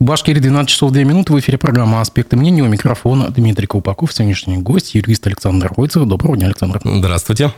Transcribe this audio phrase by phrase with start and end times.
[0.00, 1.34] В Башкирии 12 часов 2 минуты.
[1.34, 2.62] В эфире программа «Аспекты мнения».
[2.62, 6.06] У микрофона Дмитрий Колпаков, сегодняшний гость, юрист Александр Ройцев.
[6.06, 6.80] Доброго дня, Александр.
[6.82, 7.52] Здравствуйте.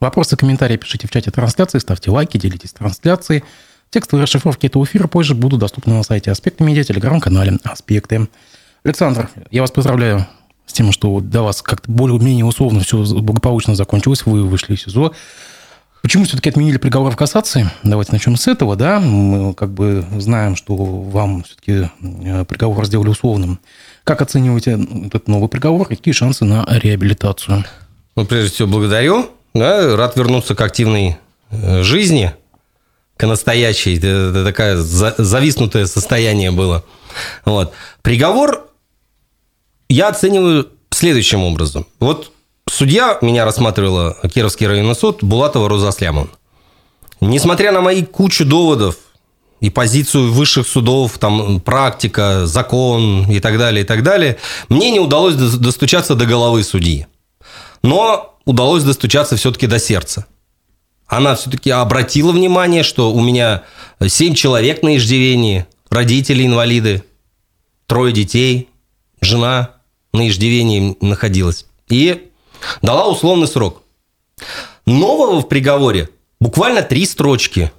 [0.00, 3.44] Вопросы, комментарии пишите в чате трансляции, ставьте лайки, делитесь трансляцией.
[3.90, 8.26] Текстовые расшифровки этого эфира позже будут доступны на сайте «Аспекты медиа», телеграм-канале «Аспекты».
[8.82, 10.26] Александр, я вас поздравляю
[10.66, 15.12] с тем, что для вас как-то более-менее условно все благополучно закончилось, вы вышли из СИЗО.
[16.04, 17.70] Почему все-таки отменили приговор в кассации?
[17.82, 19.00] Давайте начнем с этого, да.
[19.00, 23.58] Мы как бы знаем, что вам все-таки э, приговор сделали условным.
[24.04, 25.88] Как оцениваете этот новый приговор?
[25.88, 27.64] Какие шансы на реабилитацию?
[28.16, 29.30] Ну, прежде всего, благодарю.
[29.54, 31.16] Да, рад вернуться к активной
[31.48, 32.34] э, жизни,
[33.16, 33.96] к настоящей.
[33.96, 36.84] Это такое зависнутое состояние было.
[37.46, 37.72] Вот.
[38.02, 38.68] Приговор
[39.88, 41.86] я оцениваю следующим образом.
[41.98, 42.33] Вот
[42.76, 46.32] Судья меня рассматривала Кировский районный суд Булатова Роза Слямовна.
[47.20, 48.96] Несмотря на мои кучу доводов
[49.60, 54.98] и позицию высших судов, там практика, закон и так далее, и так далее, мне не
[54.98, 57.06] удалось достучаться до головы судьи.
[57.84, 60.26] Но удалось достучаться все-таки до сердца.
[61.06, 63.62] Она все-таки обратила внимание, что у меня
[64.04, 67.04] семь человек на иждивении, родители инвалиды,
[67.86, 68.68] трое детей,
[69.20, 69.76] жена
[70.12, 71.66] на иждивении находилась.
[71.88, 72.32] И
[72.82, 73.82] дала условный срок.
[74.86, 76.08] Нового в приговоре
[76.40, 77.72] буквально три строчки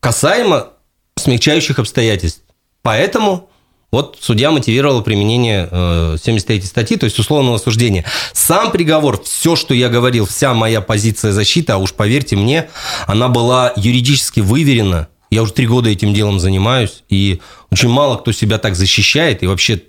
[0.00, 0.68] касаемо
[1.16, 2.42] смягчающих обстоятельств.
[2.82, 3.48] Поэтому
[3.90, 8.04] вот судья мотивировал применение 73 э, статьи, то есть условного суждения.
[8.32, 12.68] Сам приговор, все, что я говорил, вся моя позиция защиты, а уж поверьте мне,
[13.06, 15.08] она была юридически выверена.
[15.30, 17.40] Я уже три года этим делом занимаюсь, и
[17.70, 19.82] очень мало кто себя так защищает, и вообще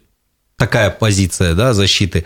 [0.57, 2.25] такая позиция да, защиты.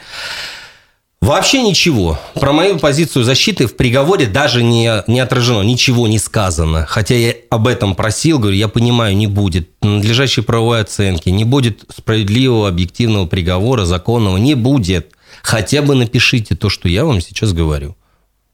[1.22, 2.20] Вообще ничего.
[2.34, 6.88] Про мою позицию защиты в приговоре даже не, не отражено, ничего не сказано.
[6.88, 11.84] Хотя я об этом просил, говорю, я понимаю, не будет надлежащей правовой оценки, не будет
[11.96, 15.12] справедливого объективного приговора, законного, не будет.
[15.44, 17.96] Хотя бы напишите то, что я вам сейчас говорю.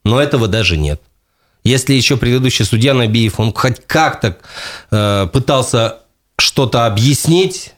[0.03, 1.01] Но этого даже нет.
[1.63, 4.37] Если еще предыдущий судья Набиев, он хоть как-то
[4.91, 5.99] э, пытался
[6.37, 7.73] что-то объяснить,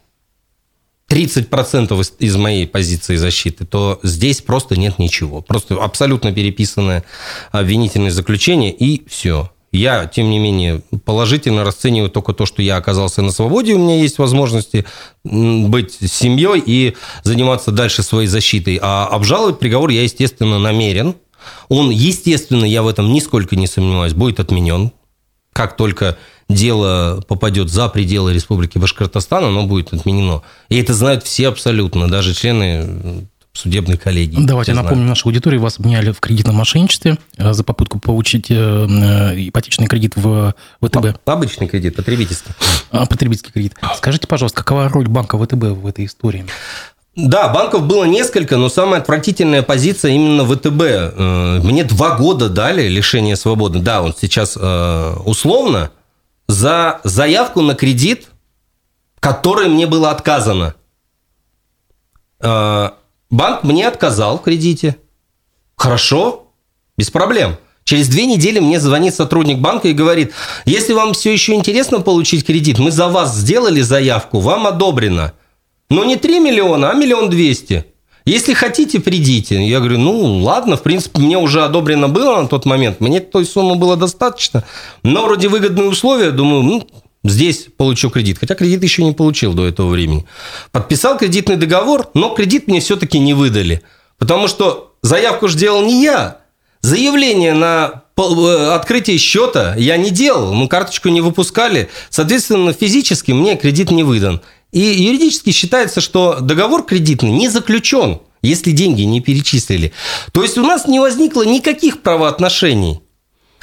[1.10, 5.42] 30% из моей позиции защиты, то здесь просто нет ничего.
[5.42, 7.04] Просто абсолютно переписанное
[7.52, 9.50] обвинительное заключение, и все.
[9.72, 14.00] Я, тем не менее, положительно расцениваю только то, что я оказался на свободе, у меня
[14.00, 14.86] есть возможности
[15.24, 18.80] быть семьей и заниматься дальше своей защитой.
[18.82, 21.16] А обжаловать приговор я, естественно, намерен.
[21.70, 24.92] Он, естественно, я в этом нисколько не сомневаюсь, будет отменен,
[25.54, 26.18] как только
[26.50, 30.42] дело попадет за пределы Республики Башкортостан, оно будет отменено.
[30.68, 34.38] И это знают все абсолютно, даже члены судебной коллегии.
[34.40, 39.50] Давайте напомним нашей аудитории, вас обвиняли в кредитном мошенничестве э, за попытку получить э, э,
[39.50, 41.20] ипотечный кредит в ВТБ.
[41.26, 42.52] Обычный кредит, потребительский.
[42.92, 43.74] А, потребительский кредит.
[43.98, 46.46] Скажите, пожалуйста, какова роль банка ВТБ в этой истории?
[47.16, 51.66] Да, банков было несколько, но самая отвратительная позиция именно ВТБ.
[51.66, 53.80] Мне два года дали лишение свободы.
[53.80, 55.90] Да, он сейчас условно,
[56.50, 58.30] за заявку на кредит,
[59.20, 60.74] которой мне было отказано.
[62.40, 62.90] Э,
[63.30, 64.98] банк мне отказал в кредите.
[65.76, 66.48] Хорошо,
[66.98, 67.56] без проблем.
[67.84, 70.34] Через две недели мне звонит сотрудник банка и говорит,
[70.66, 75.34] если вам все еще интересно получить кредит, мы за вас сделали заявку, вам одобрено.
[75.92, 77.86] Но не 3 миллиона, а миллион двести.
[78.30, 79.60] Если хотите, придите.
[79.68, 83.00] Я говорю, ну ладно, в принципе, мне уже одобрено было на тот момент.
[83.00, 84.64] Мне той суммы было достаточно.
[85.02, 86.88] Но вроде выгодные условия, думаю, ну,
[87.24, 88.38] здесь получу кредит.
[88.40, 90.28] Хотя кредит еще не получил до этого времени.
[90.72, 93.82] Подписал кредитный договор, но кредит мне все-таки не выдали.
[94.20, 96.38] Потому что заявку же делал не я.
[96.82, 101.90] Заявление на э, открытие счета я не делал, мы карточку не выпускали.
[102.12, 104.42] Соответственно, физически мне кредит не выдан.
[104.72, 109.94] И юридически считается, что договор кредитный не заключен, если деньги не перечислили.
[110.32, 113.02] То есть у нас не возникло никаких правоотношений.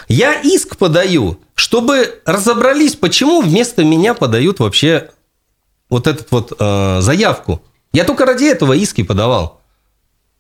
[0.09, 5.11] Я иск подаю, чтобы разобрались, почему вместо меня подают вообще
[5.89, 7.63] вот эту вот э, заявку.
[7.93, 9.61] Я только ради этого иски подавал.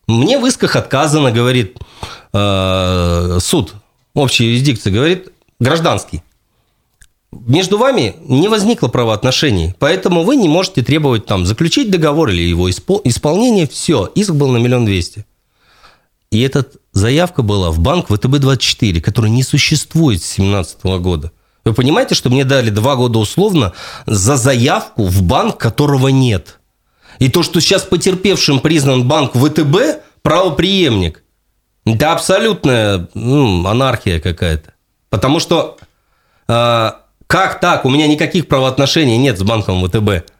[0.06, 1.78] Мне в исках отказано, говорит
[2.32, 3.74] э, суд,
[4.14, 6.22] общей юрисдикции, говорит гражданский
[7.32, 12.70] между вами не возникло правоотношений, поэтому вы не можете требовать там заключить договор или его
[12.70, 13.66] исполнение.
[13.66, 15.26] Все, иск был на миллион двести.
[16.30, 21.32] И эта заявка была в банк ВТБ-24, который не существует с 2017 года.
[21.64, 23.72] Вы понимаете, что мне дали два года условно
[24.06, 26.60] за заявку в банк, которого нет.
[27.18, 31.22] И то, что сейчас потерпевшим признан банк ВТБ, правоприемник,
[31.84, 34.74] это абсолютная ну, анархия какая-то.
[35.08, 35.76] Потому что
[36.48, 36.90] э,
[37.26, 37.84] как так?
[37.84, 40.30] У меня никаких правоотношений нет с банком ВТБ.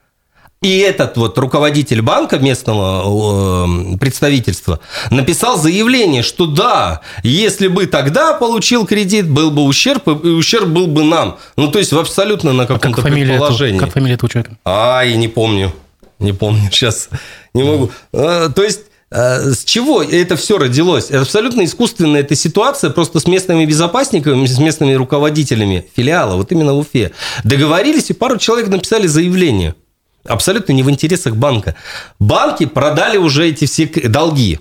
[0.62, 4.80] И этот вот руководитель банка местного э, представительства
[5.10, 10.86] написал заявление, что да, если бы тогда получил кредит, был бы ущерб, и ущерб был
[10.86, 11.38] бы нам.
[11.56, 13.76] Ну, то есть, в абсолютно на каком-то а как предположении.
[13.76, 14.56] Этого, как фамилия этого человека?
[14.64, 15.72] А, я не помню.
[16.18, 17.10] Не помню сейчас.
[17.52, 17.90] Не могу.
[18.14, 21.10] А, то есть, с чего это все родилось?
[21.10, 26.74] Это абсолютно искусственная эта ситуация, просто с местными безопасниками, с местными руководителями филиала, вот именно
[26.74, 27.12] в Уфе.
[27.44, 29.74] Договорились, и пару человек написали заявление–
[30.28, 31.74] Абсолютно не в интересах банка.
[32.18, 34.60] Банки продали уже эти все долги.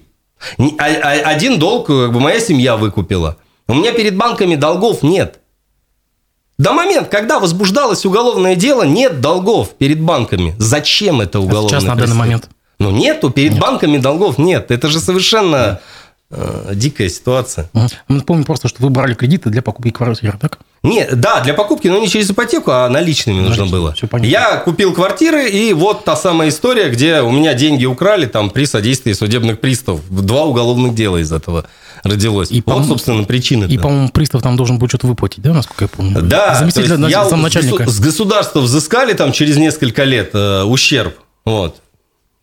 [0.57, 3.38] А, а, один долг как бы моя семья выкупила.
[3.68, 5.39] У меня перед банками долгов нет.
[6.57, 10.56] До момента, когда возбуждалось уголовное дело, нет долгов перед банками.
[10.57, 11.77] Зачем это уголовное?
[11.77, 12.50] А сейчас на данный момент?
[12.92, 13.62] Ну, нету, перед нет.
[13.62, 14.72] банками долгов нет.
[14.72, 15.80] Это же совершенно
[16.30, 17.70] э, дикая ситуация.
[18.08, 20.60] Мы помним просто, что вы брали кредиты для покупки квартиры, так?
[20.84, 23.94] Нет, да, для покупки, но не через ипотеку, а наличными нужно было.
[23.94, 24.30] Все понятно.
[24.30, 28.66] Я купил квартиры, и вот та самая история, где у меня деньги украли там при
[28.66, 30.02] содействии судебных приставов.
[30.10, 31.66] Два уголовных дела из этого
[32.04, 32.52] родилось.
[32.52, 33.66] И, вот, собственно, причина.
[33.66, 36.22] И, по-моему, пристав там должен будет что-то выплатить, да, насколько я помню?
[36.22, 36.56] Да.
[36.56, 37.90] Заместитель я начальника.
[37.90, 41.16] С государства взыскали там через несколько лет э, ущерб.
[41.46, 41.78] Вот.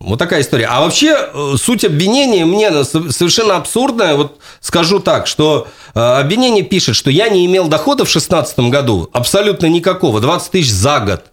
[0.05, 0.67] Вот такая история.
[0.67, 4.17] А вообще, э, суть обвинения мне совершенно абсурдная.
[4.17, 9.09] Вот скажу так, что э, обвинение пишет, что я не имел дохода в 2016 году,
[9.13, 11.25] абсолютно никакого, 20 тысяч за год.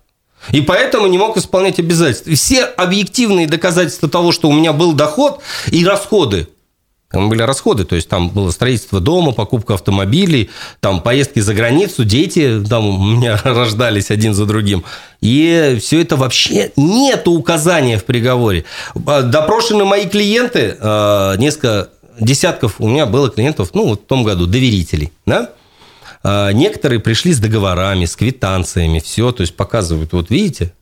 [0.51, 2.33] И поэтому не мог исполнять обязательства.
[2.33, 6.47] Все объективные доказательства того, что у меня был доход и расходы,
[7.11, 12.05] там были расходы, то есть там было строительство дома, покупка автомобилей, там поездки за границу,
[12.05, 14.83] дети там у меня рождались один за другим.
[15.19, 18.65] И все это вообще нет указания в приговоре.
[19.07, 21.89] А, допрошены мои клиенты, а, несколько
[22.19, 25.49] десятков у меня было клиентов, ну, вот в том году, доверителей, да?
[26.21, 30.73] А, некоторые пришли с договорами, с квитанциями, все, то есть показывают, вот видите,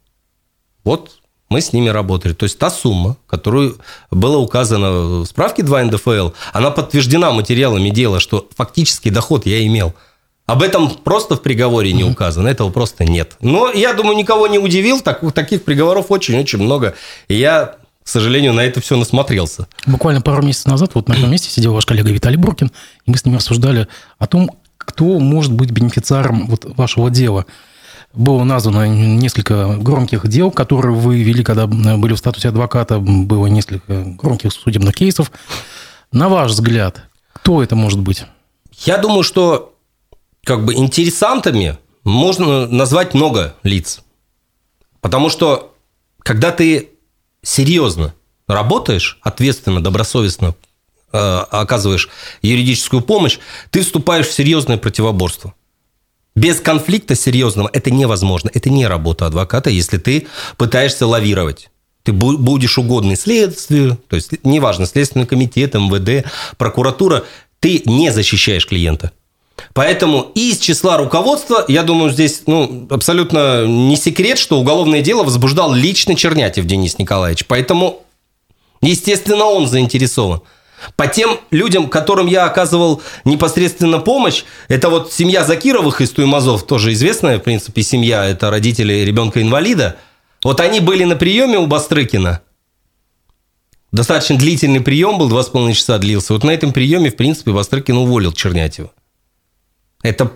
[0.83, 1.11] вот
[1.49, 2.33] мы с ними работали.
[2.33, 3.77] То есть та сумма, которую
[4.11, 9.93] было указано в справке 2 НДФЛ, она подтверждена материалами дела, что фактический доход я имел.
[10.45, 13.35] Об этом просто в приговоре не указано, этого просто нет.
[13.41, 16.95] Но я думаю, никого не удивил, так, таких приговоров очень-очень много.
[17.27, 17.75] И я
[18.07, 19.67] к сожалению, на это все насмотрелся.
[19.85, 22.71] Буквально пару месяцев назад вот на этом месте сидел ваш коллега Виталий Буркин,
[23.05, 27.45] и мы с ним рассуждали о том, кто может быть бенефициаром вот вашего дела
[28.17, 34.03] было названо несколько громких дел, которые вы вели, когда были в статусе адвоката, было несколько
[34.03, 35.31] громких судебных кейсов.
[36.11, 37.03] На ваш взгляд,
[37.33, 38.25] кто это может быть?
[38.85, 39.75] Я думаю, что
[40.43, 44.01] как бы интересантами можно назвать много лиц.
[45.01, 45.75] Потому что
[46.19, 46.89] когда ты
[47.43, 48.13] серьезно
[48.47, 50.55] работаешь, ответственно, добросовестно
[51.11, 52.09] э, оказываешь
[52.41, 53.39] юридическую помощь,
[53.69, 55.53] ты вступаешь в серьезное противоборство.
[56.37, 58.51] Без конфликта серьезного это невозможно.
[58.53, 61.71] Это не работа адвоката, если ты пытаешься лавировать.
[62.03, 66.27] Ты будешь угодный следствию, то есть неважно, Следственный комитет, МВД,
[66.59, 67.23] прокуратура,
[67.59, 69.11] ты не защищаешь клиента.
[69.73, 75.73] Поэтому из числа руководства, я думаю, здесь ну, абсолютно не секрет, что уголовное дело возбуждал
[75.73, 77.47] лично Чернятев Денис Николаевич.
[77.47, 78.03] Поэтому,
[78.81, 80.41] естественно, он заинтересован.
[80.95, 86.93] По тем людям, которым я оказывал непосредственно помощь, это вот семья Закировых из Туймазов, тоже
[86.93, 89.97] известная, в принципе, семья, это родители ребенка-инвалида.
[90.43, 92.41] Вот они были на приеме у Бастрыкина.
[93.91, 96.33] Достаточно длительный прием был, два с половиной часа длился.
[96.33, 98.91] Вот на этом приеме, в принципе, Бастрыкин уволил Чернятьева.
[100.03, 100.31] Это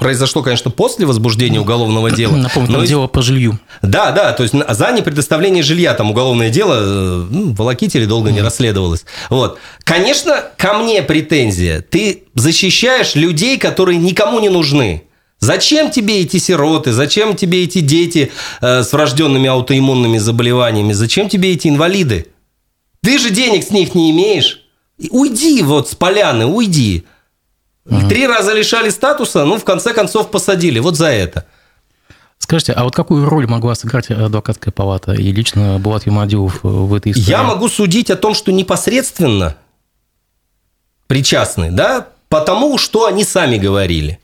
[0.00, 2.34] произошло, конечно, после возбуждения уголовного дела.
[2.34, 3.60] Напомню, там дело по жилью.
[3.82, 8.40] Да, да, то есть за непредоставление жилья там уголовное дело э, ну, волокители долго не
[8.40, 9.04] расследовалось.
[9.28, 9.58] Вот.
[9.84, 11.82] Конечно, ко мне претензия.
[11.82, 15.04] Ты защищаешь людей, которые никому не нужны.
[15.38, 16.92] Зачем тебе эти сироты?
[16.92, 18.30] Зачем тебе эти дети
[18.60, 20.92] э, с врожденными аутоиммунными заболеваниями?
[20.92, 22.26] Зачем тебе эти инвалиды?
[23.02, 24.60] Ты же денег с них не имеешь.
[25.08, 27.04] Уйди вот с поляны, уйди.
[27.90, 28.08] Угу.
[28.08, 30.78] Три раза лишали статуса, ну, в конце концов, посадили.
[30.78, 31.46] Вот за это.
[32.38, 37.12] Скажите, а вот какую роль могла сыграть адвокатская палата и лично Булат Юмадилов в этой
[37.12, 37.28] истории?
[37.28, 39.56] Я могу судить о том, что непосредственно
[41.06, 44.20] причастны, да, потому что они сами говорили.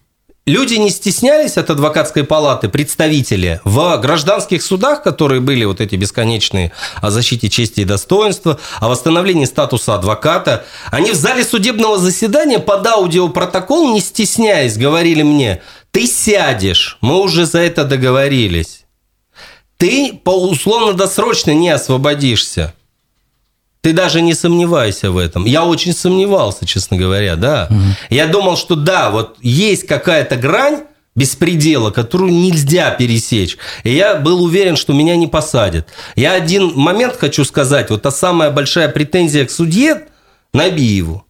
[0.47, 6.71] Люди не стеснялись от адвокатской палаты, представители, в гражданских судах, которые были вот эти бесконечные
[7.03, 10.65] о защите чести и достоинства, о восстановлении статуса адвоката.
[10.93, 17.45] Они в зале судебного заседания под аудиопротокол, не стесняясь, говорили мне, ты сядешь, мы уже
[17.45, 18.85] за это договорились.
[19.79, 22.73] Ты по условно-досрочно не освободишься.
[23.87, 25.45] Ты даже не сомневайся в этом.
[25.45, 27.69] Я очень сомневался, честно говоря, да.
[27.71, 27.81] Угу.
[28.11, 30.81] Я думал, что да, вот есть какая-то грань,
[31.15, 33.57] беспредела, которую нельзя пересечь.
[33.85, 35.87] И я был уверен, что меня не посадят.
[36.17, 37.89] Я один момент хочу сказать.
[37.91, 40.09] Вот та самая большая претензия к судье
[40.53, 41.25] Набиеву.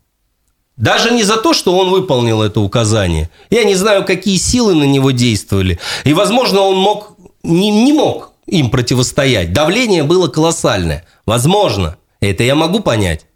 [0.78, 3.28] Даже не за то, что он выполнил это указание.
[3.50, 5.78] Я не знаю, какие силы на него действовали.
[6.04, 9.52] И, возможно, он мог, не, не мог им противостоять.
[9.52, 11.04] Давление было колоссальное.
[11.26, 11.98] Возможно.
[12.20, 13.26] Это я могу понять.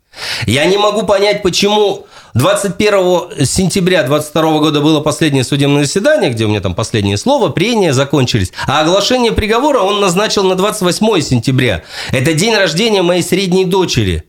[0.46, 6.48] Я не могу понять, почему 21 сентября 22 года было последнее судебное заседание, где у
[6.48, 11.82] меня там последнее слово, прения закончились, а оглашение приговора он назначил на 28 сентября.
[12.10, 14.24] Это день рождения моей средней дочери.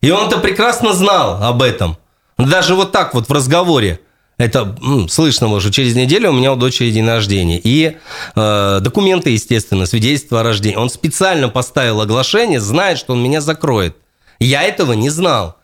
[0.00, 1.96] И он-то прекрасно знал об этом.
[2.38, 4.00] Даже вот так вот в разговоре.
[4.38, 4.76] Это
[5.08, 7.58] слышно, может, через неделю у меня у дочери день рождения.
[7.62, 7.96] И
[8.34, 10.76] э, документы, естественно, свидетельство о рождении.
[10.76, 13.96] Он специально поставил оглашение, знает, что он меня закроет.
[14.38, 15.56] Я этого не знал.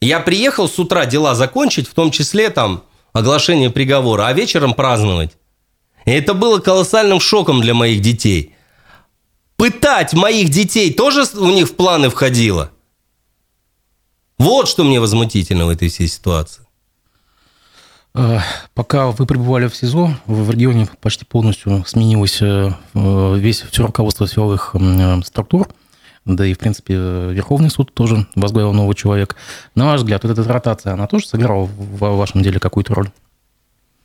[0.00, 5.36] Я приехал с утра дела закончить, в том числе там оглашение приговора, а вечером праздновать.
[6.04, 8.54] И это было колоссальным шоком для моих детей.
[9.56, 12.70] Пытать моих детей тоже у них в планы входило.
[14.38, 16.65] Вот что мне возмутительно в этой всей ситуации.
[18.16, 18.38] Э,
[18.74, 24.74] пока вы пребывали в СИЗО, в регионе почти полностью сменилось э, весь, все руководство силовых
[25.24, 25.68] структур,
[26.24, 29.36] да и, в принципе, Верховный суд тоже возглавил новый человек.
[29.74, 33.10] На ваш взгляд, вот эта ротация, она тоже сыграла в вашем деле какую-то роль?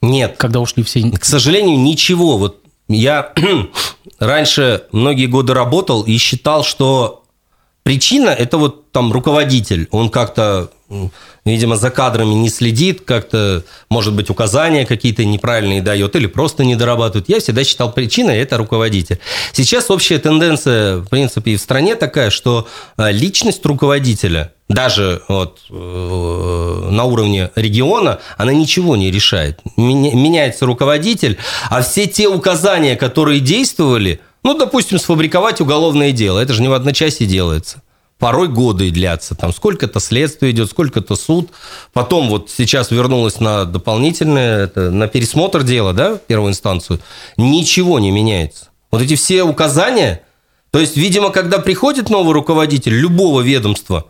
[0.01, 0.35] Нет.
[0.37, 1.09] Когда ушли все...
[1.11, 2.37] К сожалению, ничего.
[2.37, 3.33] Вот я
[4.19, 7.20] раньше многие годы работал и считал, что
[7.83, 10.69] Причина– это вот там руководитель, он как-то,
[11.45, 16.75] видимо, за кадрами не следит, как-то, может быть, указания какие-то неправильные дает или просто не
[16.75, 17.27] дорабатывает.
[17.27, 19.19] Я всегда считал причиной– это руководитель.
[19.51, 25.61] Сейчас общая тенденция, в принципе, и в стране такая, что э, личность руководителя, даже вот,
[25.71, 29.59] э, на уровне региона, она ничего не решает.
[29.75, 31.39] Меняется руководитель,
[31.71, 36.39] а все те указания, которые действовали– ну, допустим, сфабриковать уголовное дело.
[36.39, 37.81] Это же не в одночасье делается.
[38.17, 39.33] Порой годы длятся.
[39.33, 41.49] Там сколько-то следствие идет, сколько-то суд.
[41.91, 46.99] Потом вот сейчас вернулась на дополнительное, это, на пересмотр дела, да, в первую инстанцию.
[47.37, 48.69] Ничего не меняется.
[48.91, 50.21] Вот эти все указания,
[50.69, 54.05] то есть, видимо, когда приходит новый руководитель любого ведомства,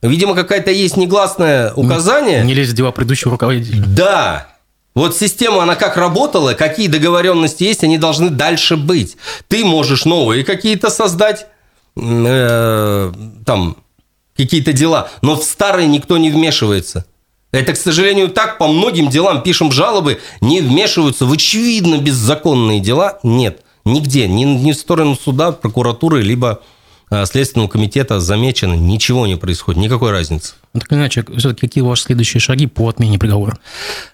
[0.00, 2.42] видимо, какая-то есть негласное указание.
[2.42, 3.82] Не, не лезет в дела предыдущего руководителя.
[3.84, 4.53] Да,
[4.94, 9.16] вот система, она как работала, какие договоренности есть, они должны дальше быть.
[9.48, 11.46] Ты можешь новые какие-то создать,
[11.96, 13.12] э,
[13.44, 13.76] там,
[14.36, 17.06] какие-то дела, но в старые никто не вмешивается.
[17.50, 23.20] Это, к сожалению, так по многим делам пишем жалобы, не вмешиваются в очевидно беззаконные дела.
[23.22, 26.62] Нет, нигде, ни, ни в сторону суда, прокуратуры, либо
[27.24, 30.54] Следственного комитета замечено, ничего не происходит, никакой разницы.
[30.72, 33.58] Ну, так иначе, все-таки какие ваши следующие шаги по отмене приговора?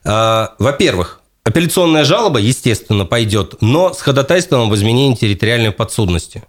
[0.04, 6.42] А, во-первых, апелляционная жалоба, естественно, пойдет, но с ходатайством об изменении территориальной подсудности.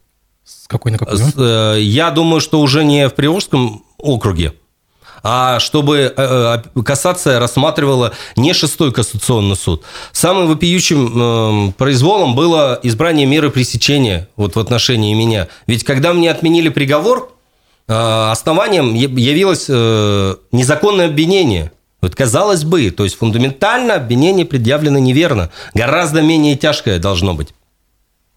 [0.44, 1.18] С какой на какой?
[1.38, 4.54] Э, я думаю, что уже не в Приволжском округе,
[5.24, 9.84] а чтобы э, э, кассация рассматривала не шестой кассационный суд.
[10.12, 15.48] Самым вопиющим произволом было избрание меры пресечения вот в отношении меня.
[15.68, 17.32] Ведь когда мне отменили приговор,
[17.88, 21.72] Э, основанием явилось незаконное обвинение.
[22.02, 25.52] Вот казалось бы, то есть фундаментально обвинение предъявлено неверно.
[25.74, 27.54] Гораздо менее тяжкое должно быть.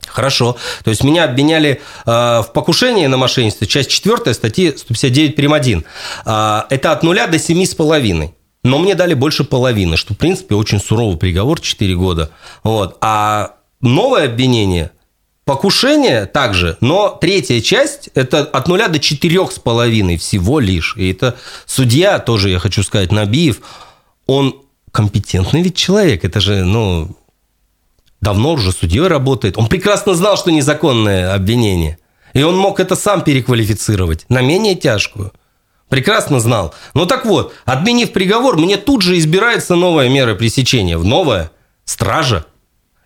[0.07, 0.57] Хорошо.
[0.85, 5.55] То есть меня обвиняли э, в покушении на мошенничество, часть 4 статьи 159 прим.
[5.55, 5.85] 1.
[6.27, 8.31] Э, это от нуля до 7,5.
[8.63, 12.31] Но мне дали больше половины, что, в принципе, очень суровый приговор, 4 года.
[12.63, 12.97] Вот.
[13.01, 14.91] А новое обвинение
[15.45, 20.97] Покушение также, но третья часть– это от нуля до четырех с половиной всего лишь.
[20.97, 23.61] И это судья, тоже я хочу сказать, Набиев,
[24.27, 26.25] он компетентный ведь человек.
[26.25, 27.15] Это же, ну,
[28.25, 29.57] давно уже судьей работает.
[29.57, 31.99] Он прекрасно знал, что незаконное обвинение.
[32.33, 35.33] И он мог это сам переквалифицировать на менее тяжкую.
[35.89, 36.75] Прекрасно знал.
[36.95, 40.99] Ну так вот, отменив приговор, мне тут же избирается новая мера пресечения.
[40.99, 41.53] Новая
[41.85, 42.47] стража.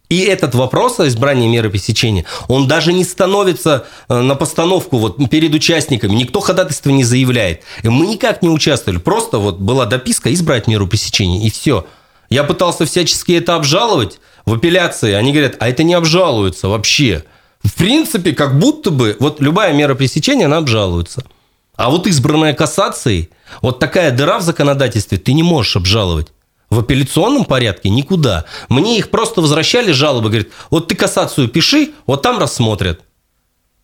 [0.09, 5.19] И этот вопрос о избрании меры пресечения, он даже не становится э, на постановку вот
[5.29, 6.15] перед участниками.
[6.15, 7.63] Никто ходатайство не заявляет.
[7.83, 8.99] Мы никак не участвовали.
[8.99, 11.85] Просто вот была дописка избрать меру пресечения, и все.
[12.29, 15.13] Я пытался всячески это обжаловать в апелляции.
[15.13, 17.25] Они говорят, а это не обжалуется вообще.
[17.63, 21.25] В принципе, как будто бы вот любая мера пресечения, она обжалуется.
[21.75, 23.31] А вот избранная кассацией,
[23.63, 26.29] вот такая дыра в законодательстве, ты не можешь обжаловать.
[26.71, 28.45] В апелляционном порядке никуда.
[28.69, 33.01] Мне их просто возвращали жалобы, говорят, вот ты кассацию пиши, вот там рассмотрят.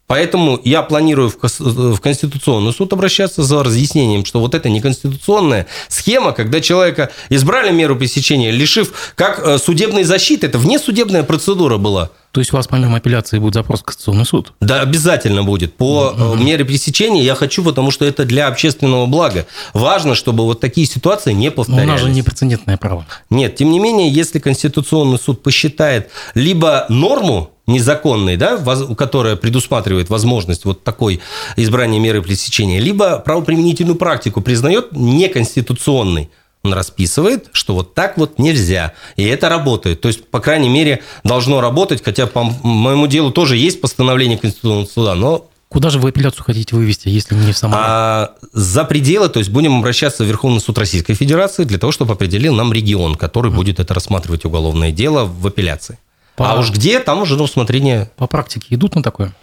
[0.06, 6.60] Поэтому я планирую в Конституционный суд обращаться за разъяснением, что вот это неконституционная схема, когда
[6.60, 12.10] человека избрали меру пресечения, лишив как э, судебной защиты, это внесудебная процедура была.
[12.34, 14.54] То есть у вас помимо апелляции будет запрос в Конституционный суд?
[14.60, 15.74] Да, обязательно будет.
[15.74, 16.34] По угу.
[16.34, 19.46] мере пресечения я хочу, потому что это для общественного блага.
[19.72, 21.86] Важно, чтобы вот такие ситуации не повторялись.
[21.86, 23.06] Но у нас же не прецедентное право.
[23.30, 28.58] Нет, тем не менее, если Конституционный суд посчитает либо норму незаконной, да,
[28.98, 31.20] которая предусматривает возможность вот такой
[31.54, 36.30] избрания меры пресечения, либо правоприменительную практику признает неконституционной,
[36.64, 38.94] он расписывает, что вот так вот нельзя.
[39.16, 40.00] И это работает.
[40.00, 44.86] То есть, по крайней мере, должно работать, хотя по моему делу тоже есть постановление Конституционного
[44.86, 47.82] суда, но Куда же вы апелляцию хотите вывести, если не в Самару?
[47.84, 52.12] А, за пределы, то есть будем обращаться в Верховный суд Российской Федерации для того, чтобы
[52.12, 53.56] определил нам регион, который mm.
[53.56, 55.98] будет это рассматривать уголовное дело в апелляции.
[56.36, 56.52] По...
[56.52, 58.08] А уж где, там уже на усмотрение.
[58.16, 59.34] По практике идут на такое?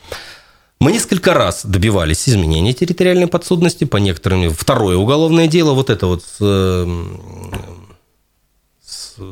[0.82, 4.50] Мы несколько раз добивались изменения территориальной подсудности по некоторым.
[4.50, 7.04] Второе уголовное дело, вот это вот э,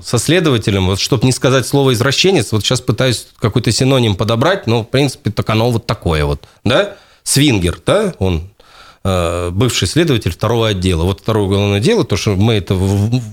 [0.04, 4.84] со следователем, вот чтобы не сказать слово извращенец, вот сейчас пытаюсь какой-то синоним подобрать, но,
[4.84, 6.98] в принципе, так оно вот такое вот, да?
[7.24, 8.52] Свингер, да, он
[9.04, 11.02] э, бывший следователь второго отдела.
[11.02, 12.76] Вот второе уголовное дело, то, что мы это,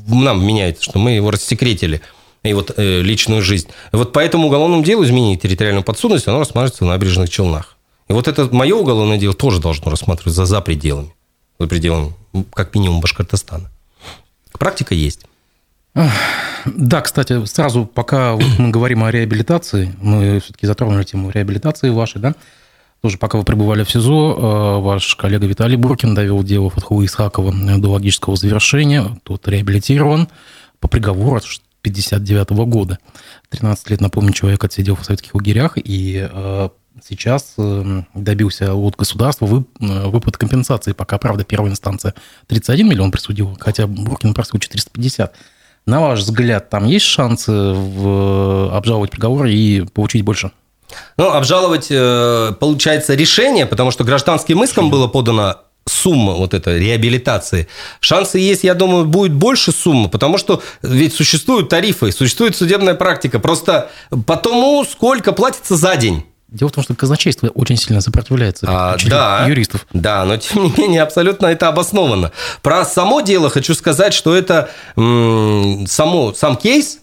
[0.09, 2.01] нам меняется, что мы его рассекретили–
[2.43, 3.69] и вот э, личную жизнь.
[3.93, 7.76] И вот по этому уголовному делу изменение территориальную подсудность, оно рассматривается в набережных Челнах.
[8.09, 11.15] И вот это мое уголовное дело тоже должно рассматриваться за, за пределами.
[11.59, 12.15] За пределами,
[12.53, 13.71] как минимум, Башкортостана.
[14.53, 15.27] Практика есть.
[16.67, 22.21] Да, кстати, сразу, пока вот мы говорим о реабилитации, мы все-таки затронули тему реабилитации вашей,
[22.21, 22.35] да,
[23.01, 27.53] тоже пока вы пребывали в СИЗО, э, ваш коллега Виталий Буркин довел дело Фатхуа Исхакова
[27.79, 30.29] до логического завершения, тот реабилитирован
[30.81, 31.41] по приговору
[31.83, 32.99] 59 -го года.
[33.51, 36.69] 13 лет, напомню, человек отсидел в советских лагерях и э,
[37.03, 40.93] сейчас э, добился от государства э, выплаты компенсации.
[40.93, 42.15] Пока, правда, первая инстанция
[42.49, 45.35] 31 миллион присудила, хотя Буркин просил 450.
[45.87, 50.51] На ваш взгляд, там есть шансы в, обжаловать приговор и получить больше?
[51.17, 51.89] Ну, обжаловать,
[52.59, 55.57] получается, решение, потому что гражданским иском было подано
[55.89, 57.69] сумма вот этой реабилитации.
[58.01, 63.39] Шансы есть, я думаю, будет больше суммы, потому что ведь существуют тарифы, существует судебная практика.
[63.39, 63.91] Просто
[64.27, 66.25] потому, сколько платится за день.
[66.49, 69.87] Дело в том, что казначейство очень сильно сопротивляется а, да, юристов.
[69.93, 72.31] Да, но тем не менее абсолютно это обосновано.
[72.63, 77.01] Про само дело хочу сказать, что это само, сам кейс,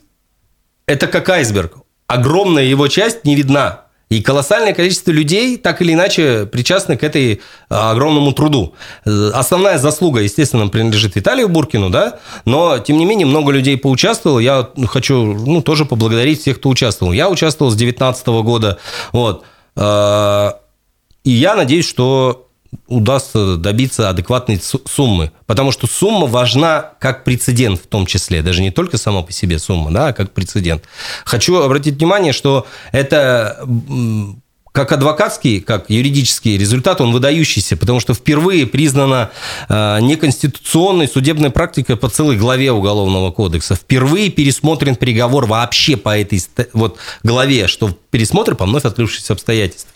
[0.85, 1.75] это как айсберг.
[2.07, 3.82] Огромная его часть не видна.
[4.13, 8.75] И колоссальное количество людей так или иначе причастны к этой а, огромному труду.
[9.05, 14.37] Основная заслуга, естественно, принадлежит Виталию Буркину, да, но, тем не менее, много людей поучаствовало.
[14.37, 17.11] Я хочу ну, тоже поблагодарить всех, кто участвовал.
[17.11, 18.77] Я участвовал с 2019 года.
[19.13, 19.45] Вот.
[19.75, 20.59] А,
[21.23, 22.49] и я надеюсь, что
[22.87, 25.31] удастся добиться адекватной суммы.
[25.45, 28.41] Потому что сумма важна как прецедент в том числе.
[28.41, 30.83] Даже не только сама по себе сумма, да, а как прецедент.
[31.25, 33.65] Хочу обратить внимание, что это
[34.73, 39.29] как адвокатский, как юридический результат, он выдающийся, потому что впервые признана
[39.69, 43.75] э, неконституционной судебной практикой по целой главе Уголовного кодекса.
[43.75, 49.92] Впервые пересмотрен приговор вообще по этой вот главе, что пересмотр по вновь открывшимся обстоятельствам.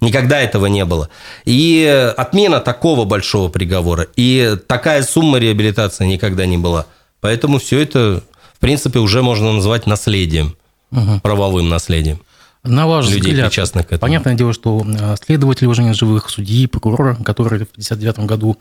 [0.00, 1.08] Никогда этого не было.
[1.44, 6.86] И отмена такого большого приговора, и такая сумма реабилитации никогда не была.
[7.20, 8.22] Поэтому все это,
[8.54, 10.56] в принципе, уже можно назвать наследием,
[10.90, 11.20] угу.
[11.22, 12.20] правовым наследием.
[12.62, 14.00] На ваш людей, взгляд, причастных к этому.
[14.00, 18.56] понятное дело, что э, следователи уже нет живых, судьи, прокурора, которые в 1959 году,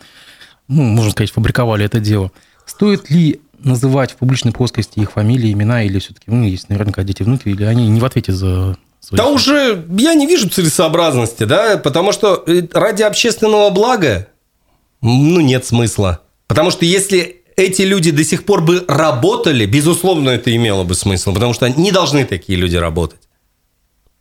[0.67, 2.31] ну, можно сказать, фабриковали это дело.
[2.65, 7.23] Стоит ли называть в публичной плоскости их фамилии, имена, или все-таки, ну, есть наверняка дети,
[7.23, 8.77] внуки, или они не в ответе за
[9.11, 14.27] да уже я не вижу целесообразности, да, потому что э, ради общественного блага,
[15.01, 16.21] ну, нет смысла.
[16.47, 21.33] Потому что если эти люди до сих пор бы работали, безусловно, это имело бы смысл,
[21.33, 23.19] потому что не должны такие люди работать.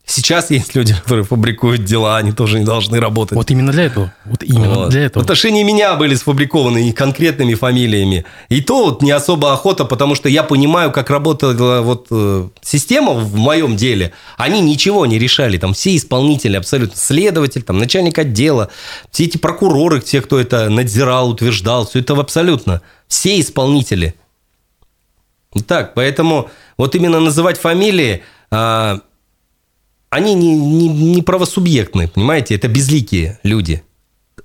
[0.07, 3.37] Сейчас есть люди, которые фабрикуют дела, они тоже не должны работать.
[3.37, 4.13] Вот именно для этого.
[4.27, 4.91] Вот именно вот.
[4.91, 5.23] для этого.
[5.23, 8.27] В отношении меня были сфабрикованы конкретными фамилиями.
[8.51, 13.15] И то вот не особо охота, потому что я понимаю, как работала вот э, система
[13.15, 14.13] в моем деле.
[14.37, 15.57] Они ничего не решали.
[15.57, 18.69] Там все исполнители, абсолютно следователь, там начальник отдела,
[19.11, 22.83] все эти прокуроры, те, кто это надзирал, утверждал, все это абсолютно.
[23.09, 24.15] Все исполнители.
[25.67, 29.01] Так, поэтому вот именно называть фамилии а,
[30.15, 32.55] они не, не, не правосубъектны, понимаете?
[32.55, 33.83] Это безликие люди.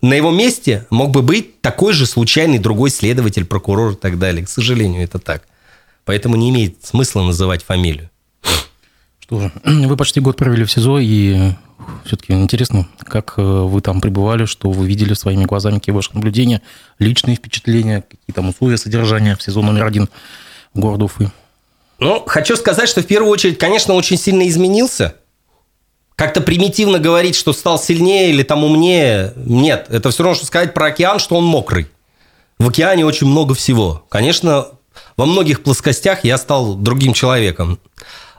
[0.02, 4.46] На его месте мог бы быть такой же случайный другой следователь, прокурор и так далее.
[4.46, 5.44] К сожалению, это так.
[6.06, 8.10] Поэтому не имеет смысла называть фамилию.
[9.20, 11.52] Что же, вы почти год провели в СИЗО, и
[12.04, 16.64] все-таки интересно, как э, вы там пребывали, что вы видели своими глазами, какие ваши наблюдения,
[16.98, 20.10] личные впечатления, какие там условия содержания в СИЗО номер один
[20.74, 21.32] города Уфы.
[22.00, 25.16] Ну, хочу сказать, что в первую очередь, конечно, очень сильно изменился.
[26.20, 29.86] Как-то примитивно говорить, что стал сильнее или там умнее, нет.
[29.88, 31.88] Это все равно, что сказать про океан, что он мокрый.
[32.58, 34.04] В океане очень много всего.
[34.10, 34.68] Конечно,
[35.16, 37.80] во многих плоскостях я стал другим человеком.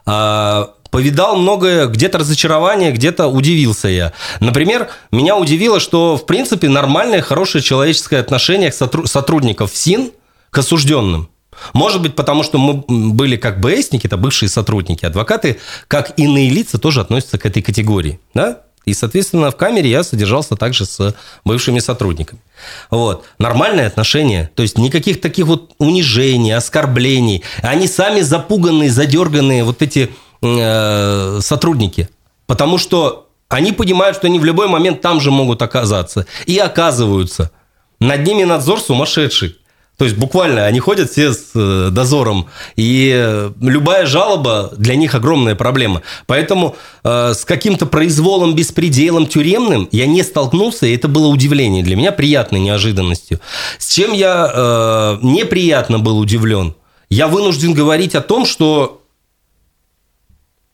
[0.05, 4.13] А, повидал многое, где-то разочарование, где-то удивился я.
[4.41, 8.75] Например, меня удивило, что, в принципе, нормальное, хорошее человеческое отношение к
[9.07, 10.11] сотрудников СИН
[10.51, 11.31] к осужденным.
[11.73, 16.77] Может быть, потому что мы были как БСники, это бывшие сотрудники, адвокаты, как иные лица
[16.77, 18.19] тоже относятся к этой категории.
[18.33, 18.61] Да?
[18.85, 22.41] И, соответственно, в камере я содержался также с бывшими сотрудниками.
[22.89, 23.25] Вот.
[23.37, 24.49] Нормальное отношение.
[24.55, 27.43] То есть никаких таких вот унижений, оскорблений.
[27.61, 30.09] Они сами запуганные, задерганные вот эти
[30.41, 32.09] э, сотрудники.
[32.47, 36.25] Потому что они понимают, что они в любой момент там же могут оказаться.
[36.47, 37.51] И оказываются.
[37.99, 39.57] Над ними надзор сумасшедший.
[40.01, 45.53] То есть буквально они ходят все с э, дозором, и любая жалоба для них огромная
[45.53, 46.01] проблема.
[46.25, 51.95] Поэтому э, с каким-то произволом, беспределом тюремным я не столкнулся, и это было удивление для
[51.95, 53.41] меня, приятной неожиданностью.
[53.77, 56.73] С чем я э, неприятно был удивлен?
[57.11, 59.03] Я вынужден говорить о том, что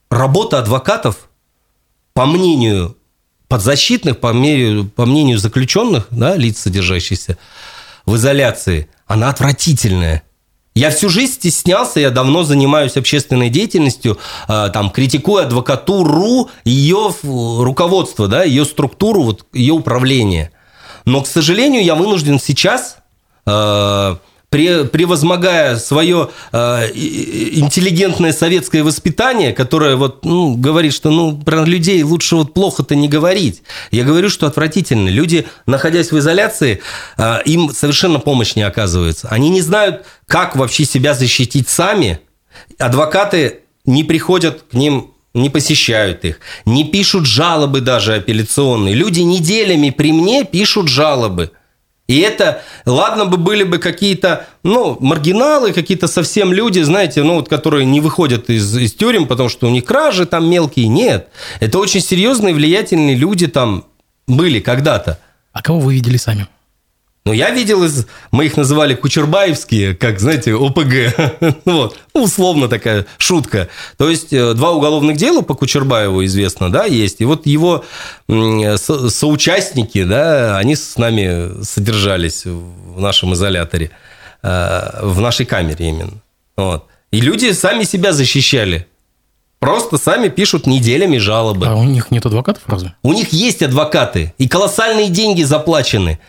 [0.09, 1.27] работа адвокатов,
[2.13, 2.95] по мнению
[3.49, 7.37] подзащитных, по, мнению, по мнению заключенных, да, лиц, содержащихся
[8.07, 10.23] в изоляции– она отвратительная.
[10.75, 18.27] Я всю жизнь стеснялся, я давно занимаюсь общественной деятельностью, а, там, критикую адвокатуру, ее руководство,
[18.27, 20.51] да, ее структуру, вот, ее управление.
[21.05, 22.97] Но, к сожалению, я вынужден сейчас
[23.47, 32.01] а, превозмогая свое э, интеллигентное советское воспитание, которое вот, ну, говорит, что ну, про людей
[32.03, 33.63] лучше вот плохо-то не говорить.
[33.91, 35.09] Я говорю, что отвратительно.
[35.09, 36.81] Люди, находясь в изоляции,
[37.17, 39.27] э, им совершенно помощь не оказывается.
[39.29, 42.21] Они не знают, как вообще себя защитить сами.
[42.79, 48.95] Адвокаты не приходят к ним не посещают их, не пишут жалобы даже апелляционные.
[48.95, 51.51] Люди неделями при мне пишут жалобы.
[52.07, 57.49] И это, ладно бы были бы какие-то, ну, маргиналы, какие-то совсем люди, знаете, ну, вот,
[57.49, 60.87] которые не выходят из, из тюрем, потому что у них кражи там мелкие.
[60.87, 61.27] Нет.
[61.59, 63.85] Это очень серьезные, влиятельные люди там
[64.25, 65.19] были когда-то.
[65.51, 66.47] А кого вы видели сами?
[67.27, 68.07] Ну, я видел из...
[68.31, 71.59] Мы их называли кучербаевские, как, знаете, ОПГ.
[71.65, 71.97] вот.
[72.13, 73.67] Ну, условно такая шутка.
[73.97, 77.19] То есть, э, два уголовных дела по Кучербаеву известно, да, есть.
[77.19, 77.83] И вот его
[78.29, 83.91] со соучастники, да, они с нами содержались в нашем изоляторе.
[84.41, 86.21] Э, в нашей камере именно.
[86.55, 86.85] Вот.
[87.11, 88.87] И люди сами себя защищали.
[89.59, 91.67] Просто сами пишут неделями жалобы.
[91.67, 92.95] А у них нет адвокатов разве?
[93.03, 94.33] У них есть адвокаты.
[94.37, 96.19] И колоссальные деньги заплачены.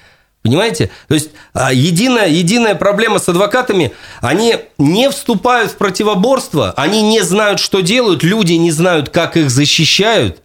[0.42, 0.90] Понимаете?
[1.09, 7.22] То есть а, единая, единая проблема с адвокатами, они не вступают в противоборство, они не
[7.22, 10.42] знают, что делают, люди не знают, как их защищают.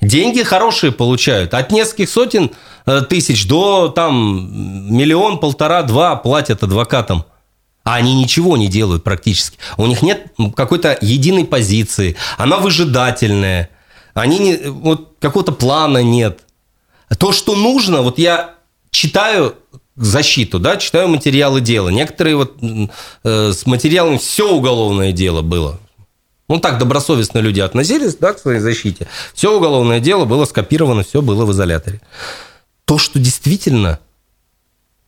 [0.00, 1.54] Деньги хорошие получают.
[1.54, 2.50] От нескольких сотен
[2.86, 7.24] э, тысяч до там миллион, полтора, два платят адвокатам.
[7.84, 9.58] А они ничего не делают практически.
[9.76, 12.16] У них нет какой-то единой позиции.
[12.36, 13.70] Она выжидательная.
[14.12, 16.40] Они не, вот какого-то плана нет.
[17.18, 18.55] То, что нужно, вот я
[18.96, 19.56] читаю
[19.94, 21.90] защиту, да, читаю материалы дела.
[21.90, 22.56] Некоторые вот
[23.24, 25.78] э, с материалами все уголовное дело было.
[26.48, 29.06] Ну, так добросовестно люди относились да, к своей защите.
[29.34, 32.00] Все уголовное дело было скопировано, все было в изоляторе.
[32.86, 33.98] То, что действительно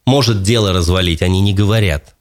[0.04, 2.14] может дело развалить, они не говорят.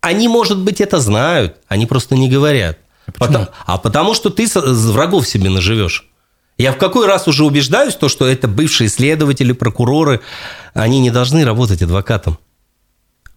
[0.00, 2.78] Они, может быть, это знают, они просто не говорят.
[3.06, 6.08] А, потому, а потому что ты врагов себе наживешь.
[6.58, 10.22] Я в какой раз уже убеждаюсь, то, что это бывшие следователи, прокуроры,
[10.72, 12.38] они не должны работать адвокатом.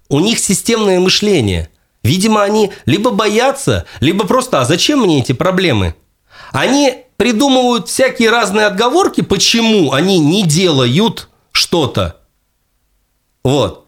[0.08, 1.70] У них системное мышление.
[2.02, 5.96] Видимо, они либо боятся, либо просто, а зачем мне эти проблемы?
[6.52, 12.22] Они придумывают всякие разные отговорки, почему они не делают что-то.
[13.44, 13.79] Вот.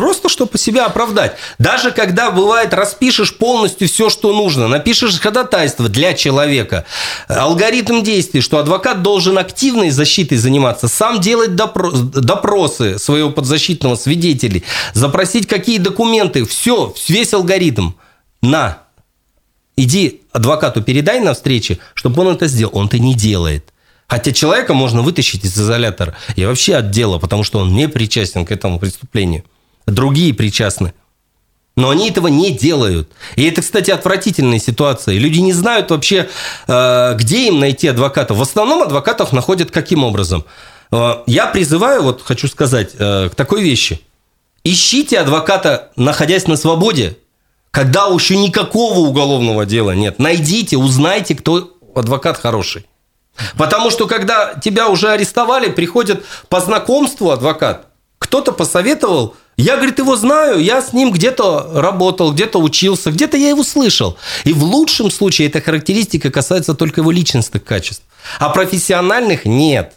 [0.00, 1.36] Просто чтобы себя оправдать.
[1.58, 6.86] Даже когда, бывает, распишешь полностью все, что нужно, напишешь ходатайство для человека,
[7.28, 14.64] алгоритм действий, что адвокат должен активной защитой заниматься, сам делать допрос, допросы своего подзащитного свидетелей,
[14.94, 17.90] запросить какие документы, все, весь алгоритм.
[18.40, 18.78] На,
[19.76, 22.74] иди адвокату передай на встрече, чтобы он это сделал.
[22.74, 23.66] Он это не делает.
[24.06, 28.46] Хотя человека можно вытащить из изолятора и вообще от дела, потому что он не причастен
[28.46, 29.44] к этому преступлению
[29.86, 30.94] другие причастны.
[31.76, 33.10] Но они этого не делают.
[33.36, 35.16] И это, кстати, отвратительная ситуация.
[35.16, 36.28] Люди не знают вообще,
[36.66, 38.36] э, где им найти адвокатов.
[38.36, 40.44] В основном адвокатов находят каким образом?
[40.92, 44.00] Э, я призываю, вот хочу сказать, э, к такой вещи.
[44.62, 47.16] Ищите адвоката, находясь на свободе,
[47.70, 50.18] когда еще никакого уголовного дела нет.
[50.18, 52.84] Найдите, узнайте, кто адвокат хороший.
[53.56, 57.86] Потому что когда тебя уже арестовали, приходит по знакомству адвокат.
[58.18, 63.50] Кто-то посоветовал, я, говорит, его знаю, я с ним где-то работал, где-то учился, где-то я
[63.50, 64.16] его слышал.
[64.44, 68.04] И в лучшем случае эта характеристика касается только его личностных качеств.
[68.38, 69.94] А профессиональных нет.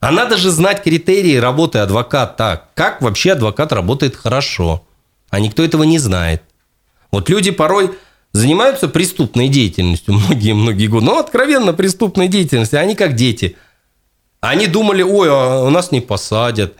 [0.00, 2.68] А надо же знать критерии работы адвоката.
[2.74, 4.86] Как вообще адвокат работает хорошо.
[5.30, 6.42] А никто этого не знает.
[7.10, 7.92] Вот люди порой
[8.32, 11.06] занимаются преступной деятельностью многие-многие годы.
[11.06, 12.78] Ну, откровенно преступной деятельностью.
[12.78, 13.56] Они как дети.
[14.40, 16.74] Они думали, ой, а нас не посадят.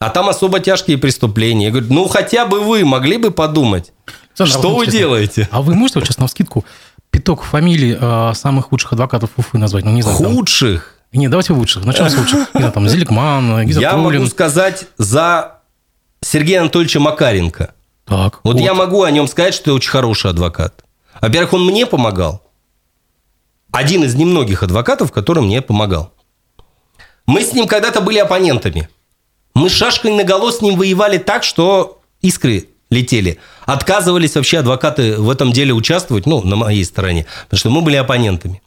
[0.00, 1.66] А там особо тяжкие преступления.
[1.66, 3.92] Я говорю, ну, хотя бы вы могли бы подумать,
[4.32, 5.48] Саша, что а вы честно, делаете?
[5.52, 6.64] А вы можете, вот сейчас на скидку,
[7.10, 9.84] пяток фамилий э, самых лучших адвокатов Уфы назвать?
[9.84, 10.16] Ну, не знаю.
[10.16, 10.96] Худших?
[11.12, 11.20] Там...
[11.20, 11.84] Не, давайте лучших.
[11.84, 12.54] Начнем с лучших.
[12.54, 15.60] Не знаю, там, Зеликман, Гиза Я могу сказать за
[16.22, 17.74] Сергея Анатольевича Макаренко.
[18.06, 18.40] Так.
[18.42, 20.82] Вот, вот я могу о нем сказать, что это очень хороший адвокат.
[21.20, 22.42] Во-первых, он мне помогал.
[23.70, 26.14] Один из немногих адвокатов, который мне помогал.
[27.26, 28.88] Мы с ним когда-то были оппонентами.
[29.60, 33.38] Мы шашкой на голос с ним воевали так, что искры летели.
[33.66, 37.96] Отказывались вообще адвокаты в этом деле участвовать, ну, на моей стороне, потому что мы были
[37.96, 38.62] оппонентами.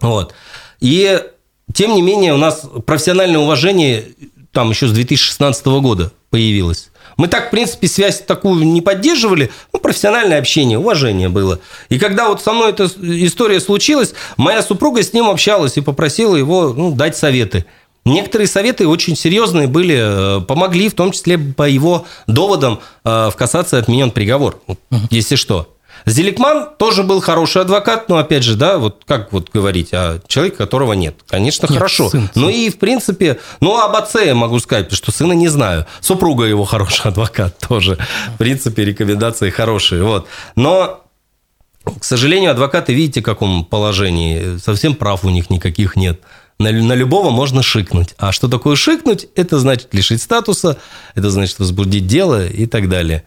[0.00, 0.34] Вот.
[0.80, 1.22] И,
[1.72, 4.04] тем не менее, у нас профессиональное уважение
[4.50, 6.90] там еще с 2016 года появилось.
[7.16, 11.60] Мы так, в принципе, связь такую не поддерживали, ну, профессиональное общение, уважение было.
[11.88, 16.34] И когда вот со мной эта история случилась, моя супруга с ним общалась и попросила
[16.34, 17.64] его ну, дать советы.
[18.10, 23.36] Некоторые советы очень серьезные были, э, помогли, в том числе по его доводам э, в
[23.36, 24.60] кассации отменен приговор,
[25.10, 25.74] если что.
[26.06, 30.56] Зеликман тоже был хороший адвокат, но опять же, да, вот как вот говорить о человеке,
[30.56, 31.16] которого нет.
[31.26, 32.08] Конечно, нет, хорошо.
[32.08, 32.42] Сын, сын.
[32.42, 35.86] Ну и в принципе, ну об отце я могу сказать, что сына не знаю.
[36.00, 37.98] Супруга его хороший адвокат тоже.
[38.34, 40.02] В принципе, рекомендации хорошие.
[40.02, 40.26] Вот.
[40.56, 41.04] Но
[41.98, 44.58] к сожалению, адвокаты, видите, в каком положении.
[44.58, 46.20] Совсем прав у них никаких нет.
[46.60, 48.14] На, на любого можно шикнуть.
[48.18, 49.26] А что такое шикнуть?
[49.34, 50.76] Это значит лишить статуса,
[51.14, 53.24] это значит возбудить дело и так далее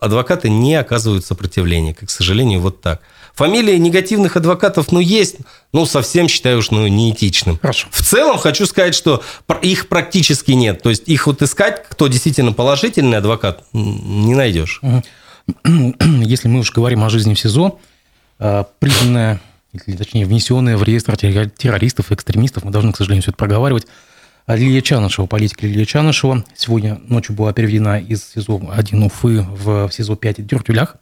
[0.00, 3.02] адвокаты не оказывают сопротивления, как, к сожалению, вот так.
[3.34, 5.36] Фамилии негативных адвокатов, ну, есть,
[5.72, 7.58] ну, совсем считаю уж, ну, неэтичным.
[7.58, 7.86] Хорошо.
[7.90, 9.22] В целом хочу сказать, что
[9.62, 10.82] их практически нет.
[10.82, 14.80] То есть их вот искать, кто действительно положительный адвокат, не найдешь.
[15.64, 17.78] Если мы уж говорим о жизни в СИЗО,
[18.40, 19.40] э, признанная,
[19.72, 23.86] или точнее внесенная в реестр террористов, экстремистов, мы должны, к сожалению, все это проговаривать,
[24.46, 30.96] Лилия Чанышева, политик Лилия Чанышева, сегодня ночью была переведена из СИЗО-1 Уфы в СИЗО-5 Дюртюлях.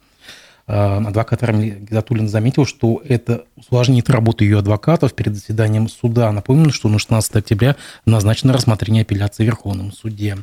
[0.67, 6.31] А, адвокат Рамиль Гизатуллин заметил, что это усложнит работу ее адвокатов перед заседанием суда.
[6.31, 10.37] Напомню, что на 16 октября назначено рассмотрение апелляции в Верховном суде.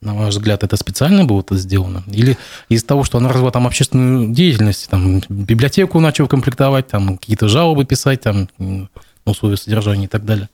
[0.00, 2.04] На ваш взгляд, это специально было это сделано?
[2.06, 7.48] Или из-за того, что она развела там общественную деятельность, там, библиотеку начал комплектовать, там, какие-то
[7.48, 8.48] жалобы писать, там,
[9.24, 10.48] условия содержания и так далее?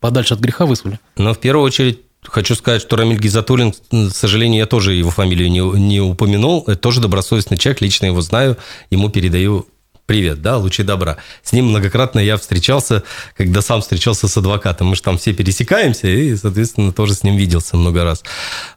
[0.00, 1.00] подальше от греха вызвали.
[1.16, 5.48] Но в первую очередь Хочу сказать, что Рамиль Гизатуллин, к сожалению, я тоже его фамилию
[5.48, 6.64] не, не упомянул.
[6.66, 8.56] Это тоже добросовестный человек, лично его знаю.
[8.90, 9.68] Ему передаю
[10.06, 11.18] привет, да, лучи добра.
[11.42, 13.02] С ним многократно я встречался,
[13.36, 14.88] когда сам встречался с адвокатом.
[14.88, 18.22] Мы же там все пересекаемся, и, соответственно, тоже с ним виделся много раз.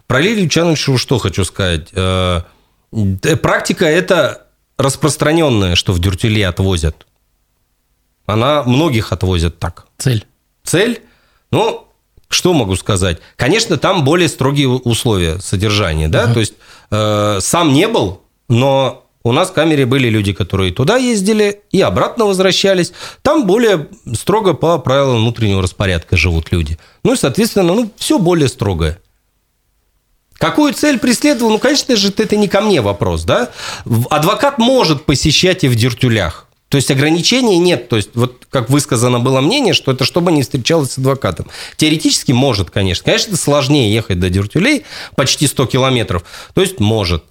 [0.07, 1.89] Про Лилию Чановичеву что хочу сказать.
[1.93, 2.41] Э,
[2.91, 7.05] э, практика это распространенная, что в дюртюле отвозят.
[8.25, 9.87] Она многих отвозят так.
[9.97, 10.25] Цель?
[10.63, 11.01] Цель
[11.51, 11.87] ну,
[12.29, 13.19] что могу сказать?
[13.35, 16.33] Конечно, там более строгие условия содержания, да, uh-huh.
[16.33, 16.53] то есть
[16.91, 21.82] э, сам не был, но у нас в камере были люди, которые туда ездили и
[21.82, 22.93] обратно возвращались.
[23.21, 26.77] Там более строго по правилам внутреннего распорядка живут люди.
[27.03, 28.99] Ну и, соответственно, ну, все более строгое.
[30.39, 31.51] Какую цель преследовал?
[31.51, 33.49] Ну, конечно же, это не ко мне вопрос, да?
[34.10, 36.48] Адвокат может посещать и в дертюлях.
[36.69, 37.89] То есть ограничений нет.
[37.89, 41.47] То есть вот как высказано было мнение, что это чтобы не встречалось с адвокатом.
[41.77, 43.05] Теоретически может, конечно.
[43.05, 46.23] Конечно, это сложнее ехать до Дюртюлей, почти 100 километров.
[46.53, 47.23] То есть может.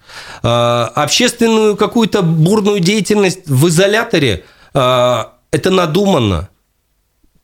[0.43, 6.49] А, общественную какую-то бурную деятельность в изоляторе а, это надуманно.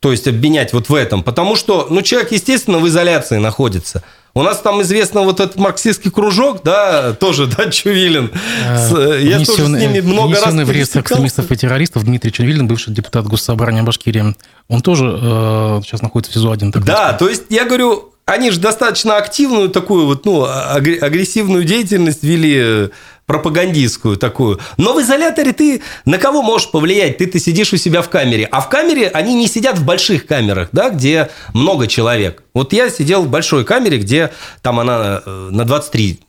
[0.01, 1.23] То есть обменять вот в этом.
[1.23, 4.03] Потому что ну, человек, естественно, в изоляции находится.
[4.37, 8.31] У нас там известно вот этот марксистский кружок, да, тоже, да, Чувилин.
[8.65, 12.93] Э, я тоже с ними много раз в реестр экстремистов и террористов Дмитрий Чувилин, бывший
[12.93, 14.35] депутат Госсобрания Башкирии.
[14.67, 16.71] Он тоже э, сейчас находится в СИЗО-1.
[16.71, 17.17] Да, сказать.
[17.17, 22.89] то есть я говорю, они же достаточно активную такую вот, ну, агрессивную деятельность вели
[23.25, 24.59] пропагандистскую такую.
[24.77, 27.17] Но в изоляторе ты на кого можешь повлиять?
[27.17, 28.45] Ты, ты сидишь у себя в камере.
[28.51, 32.43] А в камере они не сидят в больших камерах, да, где много человек.
[32.53, 36.19] Вот я сидел в большой камере, где там она э, на 23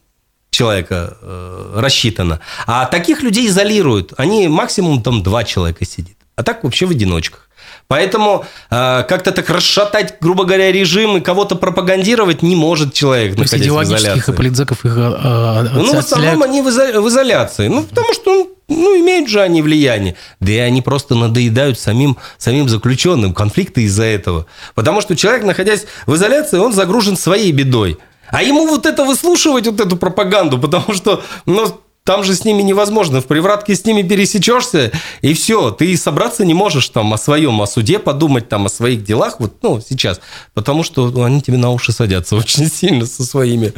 [0.50, 2.40] человека э, рассчитана.
[2.66, 4.14] А таких людей изолируют.
[4.16, 6.16] Они максимум там два человека сидят.
[6.34, 7.45] А так вообще в одиночках.
[7.88, 13.42] Поэтому э, как-то так расшатать, грубо говоря, режим и кого-то пропагандировать не может человек, То
[13.42, 17.68] есть идеологических и политзеков их э, Ну, в основном они в, изо- в изоляции.
[17.68, 20.16] Ну, потому что ну, имеют же они влияние.
[20.40, 23.32] Да и они просто надоедают самим, самим заключенным.
[23.34, 24.46] Конфликты из-за этого.
[24.74, 27.98] Потому что человек, находясь в изоляции, он загружен своей бедой.
[28.28, 32.62] А ему вот это выслушивать, вот эту пропаганду, потому что ну, там же с ними
[32.62, 33.20] невозможно.
[33.20, 34.92] В привратке с ними пересечешься,
[35.22, 35.72] и все.
[35.72, 39.56] Ты собраться не можешь там о своем, о суде подумать, там о своих делах, вот,
[39.62, 40.20] ну, сейчас.
[40.54, 43.74] Потому что они тебе на уши садятся очень сильно со своими...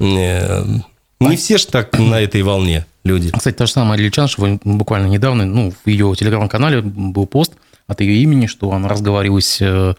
[0.00, 0.64] Э,
[1.20, 3.30] не все ж так на этой волне люди.
[3.30, 7.52] Кстати, та же самая Чаншева буквально недавно, ну, в ее телеграм-канале был пост
[7.86, 9.94] от ее имени, что она разговаривала с э,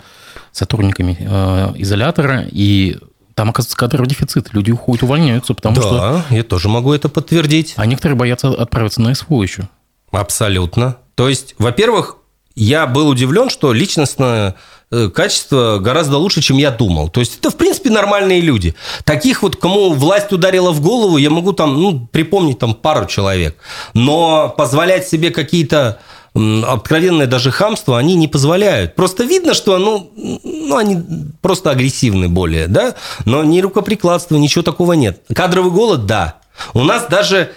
[0.51, 2.97] сотрудниками э, изолятора, и
[3.41, 4.53] там, оказывается, кадровый дефицит.
[4.53, 5.97] Люди уходят, увольняются, потому да, что...
[5.97, 7.73] Да, я тоже могу это подтвердить.
[7.75, 9.67] А некоторые боятся отправиться на СВО еще.
[10.11, 10.97] Абсолютно.
[11.15, 12.17] То есть, во-первых,
[12.53, 14.53] я был удивлен, что личностное
[14.91, 17.09] э, качество гораздо лучше, чем я думал.
[17.09, 18.75] То есть это, в принципе, нормальные люди.
[19.05, 23.57] Таких вот, кому власть ударила в голову, я могу там, ну, припомнить там пару человек.
[23.95, 25.99] Но позволять себе какие-то
[26.33, 28.95] откровенное даже хамство они не позволяют.
[28.95, 30.11] Просто видно, что ну,
[30.43, 31.03] ну, они
[31.41, 35.21] просто агрессивны более, да, но ни рукоприкладства, ничего такого нет.
[35.33, 36.39] Кадровый голод, да.
[36.73, 37.51] У нас даже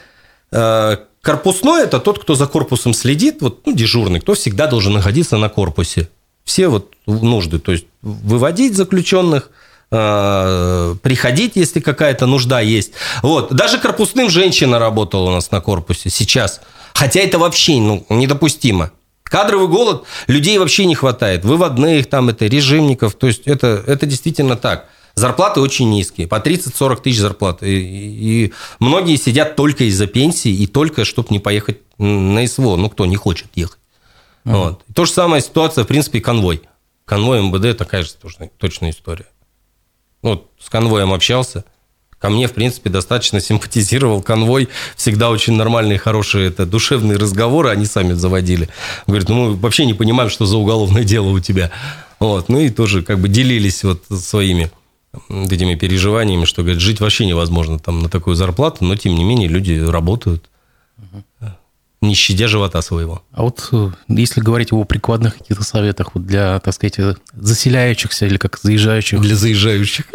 [0.51, 5.37] э, корпусной– это тот, кто за корпусом следит, вот, ну, дежурный, кто всегда должен находиться
[5.37, 6.09] на корпусе.
[6.45, 9.51] Все вот нужды, то есть выводить заключенных,
[9.93, 12.93] э, приходить, если какая-то нужда есть.
[13.23, 13.55] Вот.
[13.55, 16.61] Даже корпусным женщина работала у нас на корпусе сейчас–
[16.95, 18.93] Хотя это вообще ну, недопустимо.
[19.25, 21.45] Кадровый голод, людей вообще не хватает.
[21.45, 23.15] Выводных, там это, режимников.
[23.15, 24.89] То есть это, это действительно так.
[25.17, 27.63] Зарплаты очень низкие, по 30-40 тысяч зарплат.
[27.63, 32.77] И, и многие сидят только из-за пенсии и только, чтобы не поехать на СВО.
[32.77, 33.79] Ну, кто не хочет ехать.
[34.45, 34.53] Mm-hmm.
[34.53, 34.83] Вот.
[34.95, 36.63] То же самая ситуация, в принципе, конвой.
[37.05, 39.27] Конвой МВД такая же точная, точная история.
[40.23, 41.65] Вот с конвоем общался–
[42.25, 44.71] Ко мне, в принципе, достаточно симпатизировал конвой.
[44.97, 48.71] Всегда очень нормальные, хорошие это, душевные разговоры они сами заводили.
[49.07, 51.71] Говорит, ну мы вообще не понимаем, что за уголовное дело у тебя.
[52.21, 52.49] Вот.
[52.49, 54.71] Ну и тоже как бы делились вот своими
[55.29, 59.51] этими переживаниями, что, говорит, жить вообще невозможно там на такую зарплату, но тем не менее
[59.51, 60.49] люди работают.
[60.97, 61.25] Угу
[62.07, 63.23] не щадя живота своего.
[63.33, 68.27] А вот э, если говорить о прикладных каких-то советах вот для, так сказать, э, заселяющихся
[68.27, 69.21] или как заезжающих.
[69.21, 70.07] Для заезжающих.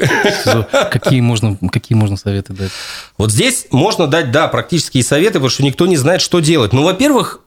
[0.91, 2.71] Какие можно, какие можно советы дать?
[3.17, 6.73] Вот здесь можно дать, да, практические советы, потому что никто не знает, что делать.
[6.73, 7.41] Ну, во-первых,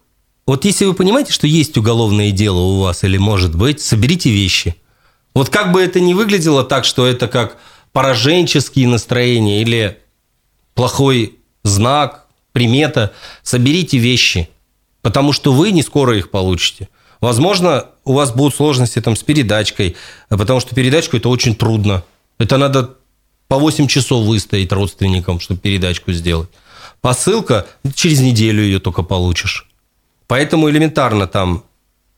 [0.46, 4.76] вот если вы понимаете, что есть уголовное дело у вас или может быть, соберите вещи.
[5.34, 7.56] Вот как бы это ни выглядело так, что это как
[7.92, 9.98] пораженческие настроения или
[10.74, 12.21] плохой знак,
[12.52, 13.12] примета,
[13.42, 14.48] соберите вещи,
[15.02, 16.88] потому что вы не скоро их получите.
[17.20, 19.96] Возможно, у вас будут сложности там с передачкой,
[20.28, 22.02] потому что передачку это очень трудно.
[22.38, 22.96] Это надо
[23.48, 26.48] по 8 часов выстоять родственникам, чтобы передачку сделать.
[27.00, 29.68] Посылка, через неделю ее только получишь.
[30.26, 31.64] Поэтому элементарно там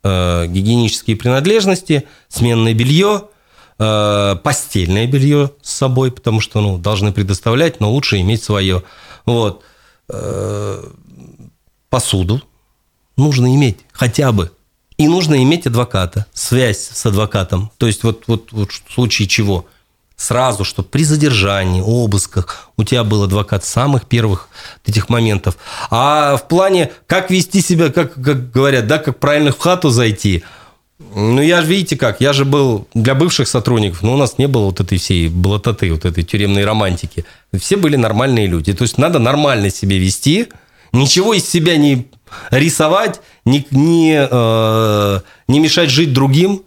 [0.02, 3.28] э, гигиенические принадлежности, сменное белье,
[3.78, 8.84] э, постельное белье с собой, потому что ну, должны предоставлять, но лучше иметь свое.
[9.26, 9.64] Вот.
[10.08, 10.84] Э,
[11.88, 12.42] посуду
[13.16, 14.50] нужно иметь хотя бы.
[14.96, 17.72] И нужно иметь адвоката, связь с адвокатом.
[17.78, 19.66] То есть вот, вот, вот в случае чего
[20.16, 24.48] сразу, чтобы при задержании, обысках у тебя был адвокат самых первых
[24.86, 25.56] этих моментов.
[25.90, 30.44] А в плане, как вести себя, как, как говорят, да, как правильно в хату зайти–
[30.98, 34.46] ну, я же, видите как, я же был для бывших сотрудников, но у нас не
[34.46, 37.24] было вот этой всей блатоты, вот этой тюремной романтики.
[37.52, 38.72] Все были нормальные люди.
[38.72, 40.48] То есть надо нормально себя вести,
[40.92, 42.06] ничего из себя не
[42.50, 46.62] рисовать, не, не, э, не мешать жить другим,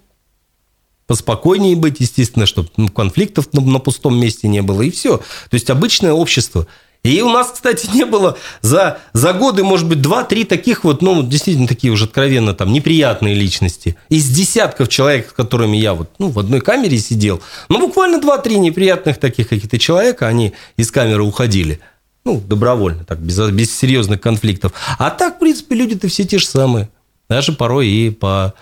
[1.08, 5.18] поспокойнее быть, естественно, чтобы конфликтов на, на пустом месте не было, и все.
[5.18, 6.68] То есть обычное общество–
[7.10, 11.24] и у нас, кстати, не было за, за годы, может быть, два-три таких вот, ну,
[11.24, 13.98] действительно такие уже откровенно там неприятные личности.
[14.10, 18.58] Из десятков человек, с которыми я вот, ну, в одной камере сидел, ну, буквально два-три
[18.58, 21.80] неприятных таких каких-то человека, они из камеры уходили.
[22.26, 24.74] Ну, добровольно, так, без, без серьезных конфликтов.
[25.00, 26.90] А так, в принципе, люди-то все те же самые.
[27.30, 28.54] Даже порой и по,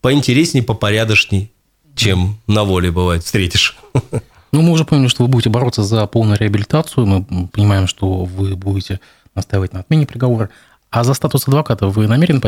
[0.00, 1.50] поинтересней, попорядочней,
[1.94, 3.76] чем на воле бывает встретишь.
[4.54, 7.06] Ну, мы уже поняли, что вы будете бороться за полную реабилитацию.
[7.06, 9.00] Мы понимаем, что вы будете
[9.34, 10.48] настаивать на отмене приговора.
[10.92, 12.40] А за статус адвоката вы намерены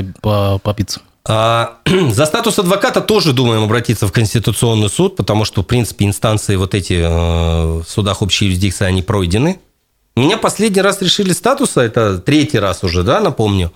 [0.62, 1.00] побиться?
[1.24, 1.78] А,
[2.12, 6.76] за статус адвоката тоже думаем обратиться в Конституционный суд, потому что, в принципе, инстанции вот
[6.76, 9.58] эти э, в судах общей юрисдикции, они пройдены.
[10.14, 13.72] Меня последний раз решили статуса, это третий раз уже, да, напомню,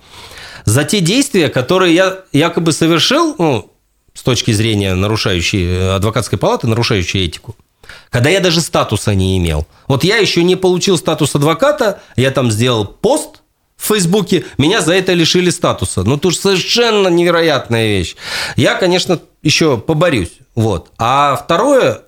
[0.63, 3.69] за те действия, которые я якобы совершил, ну,
[4.13, 7.57] с точки зрения нарушающей э, адвокатской палаты, нарушающей этику,
[8.09, 9.67] когда я даже статуса не имел.
[9.87, 13.41] Вот я еще не получил статус адвоката, я там сделал пост
[13.77, 16.03] в Фейсбуке, меня за это лишили статуса.
[16.03, 18.15] Ну, тут совершенно невероятная вещь.
[18.55, 20.33] Я, конечно, еще поборюсь.
[20.53, 20.91] Вот.
[20.99, 22.03] А второе,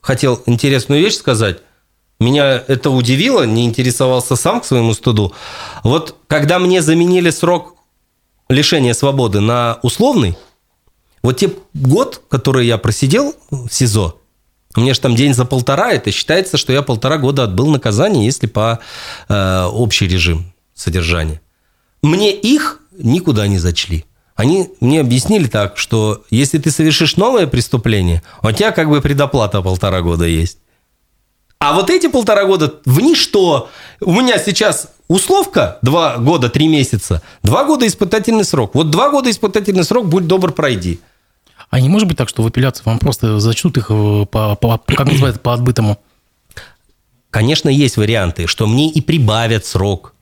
[0.00, 1.58] хотел интересную вещь сказать.
[2.18, 5.34] Меня это удивило, не интересовался сам к своему студу.
[5.84, 7.76] Вот когда мне заменили срок
[8.48, 10.36] лишения свободы на условный,
[11.22, 14.20] вот те год, который я просидел в СИЗО,
[14.76, 18.24] у меня же там день за полтора, это считается, что я полтора года отбыл наказание,
[18.24, 18.78] если по
[19.28, 21.40] э, общий режим содержания.
[22.02, 24.04] Мне их никуда не зачли.
[24.36, 29.60] Они мне объяснили так, что если ты совершишь новое преступление, у тебя как бы предоплата
[29.60, 30.58] полтора года есть.
[31.58, 33.68] А вот эти полтора года в ничто.
[34.00, 37.20] У меня сейчас условка два года, три месяца.
[37.42, 38.74] Два года испытательный срок.
[38.74, 41.00] Вот два года испытательный срок, будь добр, пройди.
[41.70, 44.78] А не может быть так, что в апелляции вам просто зачтут их э, по, по,
[44.78, 45.98] как называется, по отбытому?
[47.30, 50.14] Конечно, есть варианты, что мне и прибавят срок,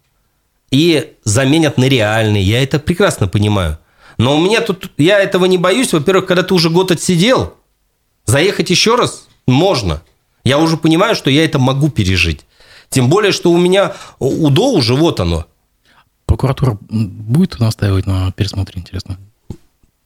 [0.71, 2.43] и заменят на реальный.
[2.43, 3.79] Я это прекрасно понимаю.
[4.19, 5.93] Но у меня тут, я этого не боюсь.
[5.95, 7.55] Во-первых, когда ты уже год отсидел,
[8.27, 10.03] заехать еще раз можно.
[10.45, 12.45] Я уже понимаю, что я это могу пережить.
[12.91, 15.47] Тем более, что у меня УДО уже вот оно.
[16.27, 19.19] Прокуратура будет настаивать на пересмотре, интересно?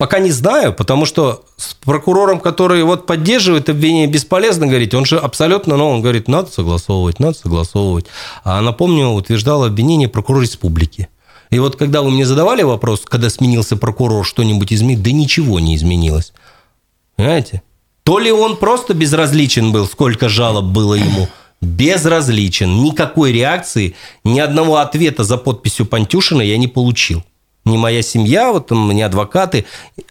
[0.02, 4.94] Пока не знаю, потому что с прокурором, который вот поддерживает обвинение, бесполезно говорить.
[4.94, 8.06] Он же абсолютно, ну, он говорит, надо согласовывать, надо согласовывать.
[8.42, 11.08] А напомню, утверждал обвинение прокурор республики.
[11.50, 15.76] И вот когда вы мне задавали вопрос, когда сменился прокурор, что-нибудь изменилось, да ничего не
[15.76, 16.32] изменилось.
[17.14, 17.62] Понимаете?
[18.02, 21.28] То ли он просто безразличен был, сколько жалоб было ему,
[21.60, 22.82] безразличен.
[22.82, 23.94] Никакой реакции,
[24.24, 27.22] ни одного ответа за подписью Пантюшина я не получил
[27.64, 29.66] ни моя семья, вот там, ни адвокаты.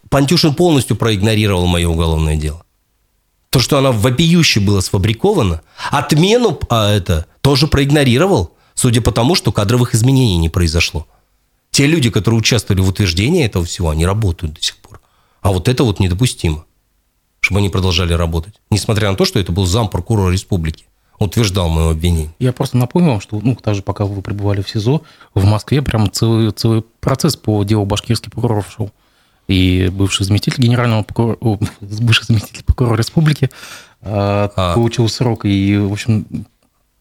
[0.10, 2.64] Пантюшин полностью проигнорировал мое уголовное дело.
[3.50, 9.52] То, что она вопиюще была сфабрикована, отмену а это тоже проигнорировал, судя по тому, что
[9.52, 11.06] кадровых изменений не произошло.
[11.70, 15.02] Те люди, которые участвовали в утверждении этого всего, они работают до сих пор.
[15.42, 16.66] А вот это вот недопустимо,
[17.42, 18.62] чтобы они продолжали работать.
[18.70, 20.86] Несмотря на то, что это был зам прокурора республики
[21.24, 22.34] утверждал мое обвинение.
[22.40, 25.02] Я просто напомнил вам, что ну, даже пока вы пребывали в СИЗО,
[25.34, 28.92] в Москве прям целый, целый процесс по делу башкирских прокуроров шел.
[29.48, 31.38] И бывший заместитель генерального прокурора,
[31.82, 33.50] бывший заместитель прокурора республики
[34.02, 35.46] а, а, получил срок.
[35.46, 36.26] И, в общем...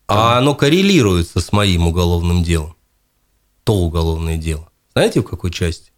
[0.09, 2.75] А оно коррелируется с моим уголовным делом.
[3.63, 4.69] То уголовное дело.
[4.93, 5.93] Знаете, в какой части?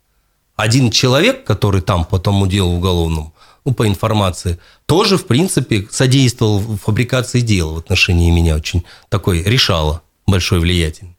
[0.54, 3.34] Один человек, который там по тому делу уголовному,
[3.64, 8.56] ну, по информации, тоже, в принципе, содействовал в фабрикации дела в отношении меня.
[8.56, 11.16] Очень такой решало, большой влиятельный.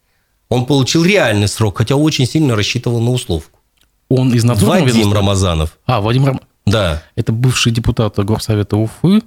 [0.49, 3.59] Он получил реальный срок, хотя очень сильно рассчитывал на условку.
[4.09, 5.15] Он из надзорного Вадим ведомства?
[5.15, 5.77] Рамазанов.
[5.85, 6.47] А, Вадим Рамазанов.
[6.65, 7.03] Да.
[7.15, 9.21] Это бывший депутат Горсовета Уфы.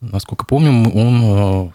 [0.00, 1.72] Насколько помним, он э,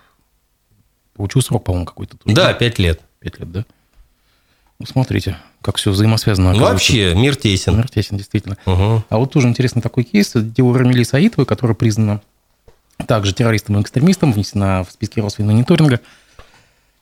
[1.16, 2.18] получил срок, по-моему, какой-то.
[2.26, 3.02] Да, пять лет.
[3.20, 3.66] Пять лет, да.
[4.80, 6.54] Ну, смотрите, как все взаимосвязано.
[6.56, 7.78] Вообще, мир тесен.
[7.78, 8.58] Мир тесен, действительно.
[8.66, 9.04] Угу.
[9.10, 10.32] А вот тоже интересный такой кейс.
[10.36, 12.22] Дело Рамили Саитовой, которая признана
[13.08, 16.00] также террористом и экстремистом, внесена в списки Росфинмониторинга.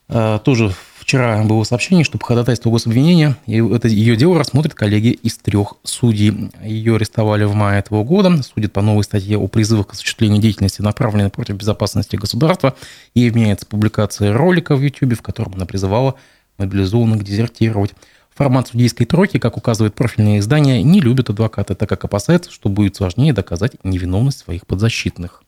[0.08, 5.36] А, тоже вчера было сообщение, что по ходатайству гособвинения это ее дело рассмотрят коллеги из
[5.38, 6.50] трех судей.
[6.62, 8.42] Ее арестовали в мае этого года.
[8.42, 12.74] Судят по новой статье о призывах к осуществлению деятельности, направленной против безопасности государства.
[13.14, 16.14] Ей вменяется публикация ролика в YouTube, в котором она призывала
[16.58, 17.92] мобилизованных дезертировать.
[18.38, 22.94] Формат судейской тройки, как указывает профильное издание, не любят адвокаты, так как опасаются, что будет
[22.94, 25.42] сложнее доказать невиновность своих подзащитных.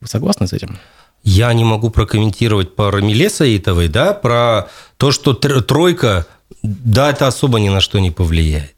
[0.00, 0.78] Вы согласны с этим?
[1.24, 4.68] Я не могу прокомментировать по Рамиле Саитовой, да, про
[4.98, 6.26] то, что тройка,
[6.62, 8.76] да, это особо ни на что не повлияет.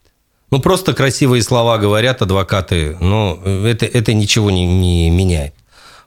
[0.51, 5.53] Ну, просто красивые слова говорят адвокаты, но это, это ничего не, не меняет.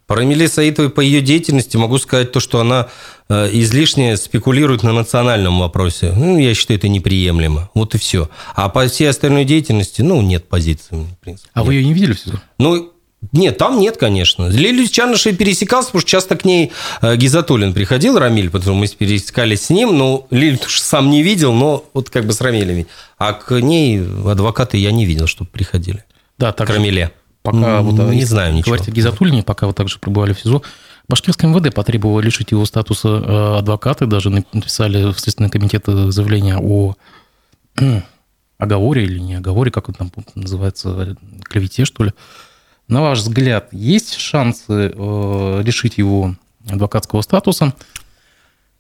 [0.08, 2.88] По Рамиле Саитовой, по ее деятельности могу сказать то, что она
[3.30, 6.14] э, излишне спекулирует на национальном вопросе.
[6.16, 7.70] Ну, я считаю, это неприемлемо.
[7.74, 8.30] Вот и все.
[8.56, 10.96] А по всей остальной деятельности, ну, нет позиции.
[10.96, 11.50] В принципе.
[11.54, 11.68] А нет.
[11.68, 12.32] вы ее не видели все?
[12.60, 12.94] Ну,
[13.32, 14.50] нет, там нет, конечно.
[14.50, 18.88] Лилию Чарнышей пересекался, потому что часто к ней э, Гизатуллин приходил, Рамиль, потому что мы
[18.88, 22.88] пересекались с ним, но Лилю сам не видел, но вот как бы с Рамилями.
[23.18, 26.04] А к ней адвокаты я не видел, чтобы приходили.
[26.38, 27.12] Да, также, к Рамиле.
[27.44, 28.76] Пока М, вот а, не знаю ничего.
[28.76, 30.64] о Гизатуллине, пока вы также пребывали в СИЗО,
[31.08, 36.96] Башкирское МВД потребовало лишить его статуса э, адвоката, даже написали в Следственный комитет заявление о
[38.58, 42.14] оговоре или не оговоре, как это там называется, клевете, что ли.
[42.88, 46.36] На ваш взгляд, есть шансы э, лишить его
[46.70, 47.74] адвокатского статуса?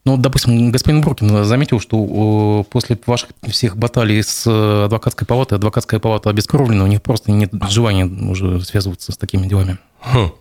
[0.05, 4.45] Ну, допустим, господин Буркин заметил, что э, после ваших всех баталий с
[4.85, 9.77] адвокатской палатой, адвокатская палата обескровлена, у них просто нет желания уже связываться с такими делами.
[10.01, 10.31] Хм.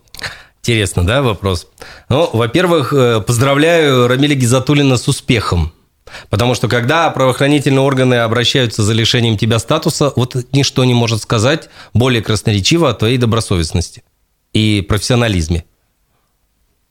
[0.61, 1.67] Интересно, да, вопрос?
[2.09, 5.73] Ну, во-первых, э, поздравляю Рамиля Гизатуллина с успехом.
[6.29, 11.69] Потому что когда правоохранительные органы обращаются за лишением тебя статуса, вот ничто не может сказать
[11.93, 14.03] более красноречиво о твоей добросовестности
[14.53, 15.65] и профессионализме.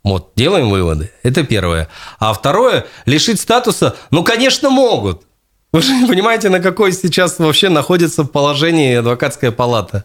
[0.04, 1.12] Вот, делаем выводы.
[1.22, 1.88] Это первое.
[2.18, 5.22] А второе, лишить статуса, ну, конечно, могут.
[5.72, 10.04] Вы же понимаете, на какой сейчас вообще находится положении адвокатская палата.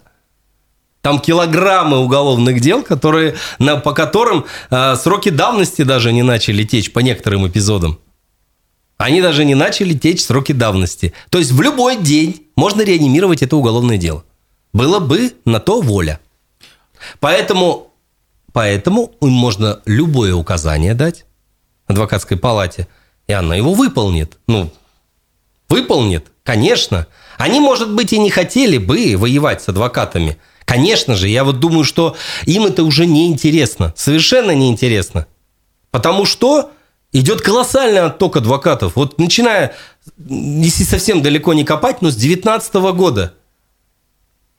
[1.01, 6.91] Там килограммы уголовных дел, которые, на, по которым э, сроки давности даже не начали течь
[6.91, 7.99] по некоторым эпизодам.
[8.97, 11.13] Они даже не начали течь сроки давности.
[11.29, 14.23] То есть в любой день можно реанимировать это уголовное дело.
[14.73, 16.19] Было бы на то воля.
[17.19, 17.86] Поэтому,
[18.53, 21.25] поэтому им можно любое указание дать
[21.87, 22.87] адвокатской палате,
[23.27, 24.37] и она его выполнит.
[24.47, 24.71] Ну,
[25.69, 27.07] выполнит, конечно.
[27.37, 30.37] Они, может быть, и не хотели бы воевать с адвокатами.
[30.65, 33.93] Конечно же, я вот думаю, что им это уже не интересно.
[33.95, 35.27] Совершенно не интересно.
[35.91, 36.71] Потому что
[37.13, 38.95] идет колоссальный отток адвокатов.
[38.95, 39.73] Вот начиная,
[40.17, 43.33] если совсем далеко не копать, но с 2019 года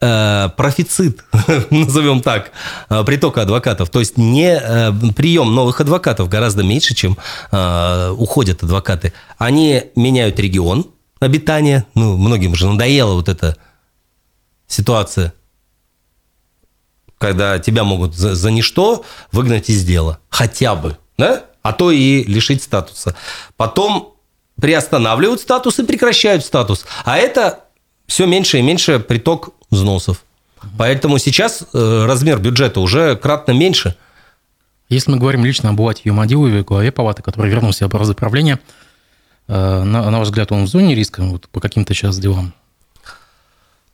[0.01, 1.25] э, профицит,
[1.71, 2.53] назовем так,
[2.89, 3.91] э, притока адвокатов.
[3.91, 7.17] То есть не э, прием новых адвокатов гораздо меньше, чем
[7.51, 9.13] уходят адвокаты.
[9.39, 10.87] Они меняют регион
[11.21, 11.87] обитания.
[11.95, 13.57] Ну, многим же надоела вот эта
[14.67, 15.33] ситуация
[17.19, 20.21] когда тебя могут за, за ничто выгнать из дела.
[20.31, 21.45] Хотя бы, да?
[21.63, 23.15] А то и лишить статуса.
[23.57, 24.15] Потом
[24.61, 26.87] приостанавливают статус и прекращают статус.
[27.05, 27.65] А это
[28.07, 30.25] все меньше и меньше приток взносов.
[30.77, 33.97] Поэтому сейчас э, размер бюджета уже кратно меньше.
[34.89, 38.59] Если мы говорим лично об Булате Юмадилове, главе палаты, который вернулся в образы правления,
[39.47, 42.55] э, на, на ваш взгляд, он в зоне риска вот, по каким-то сейчас делам?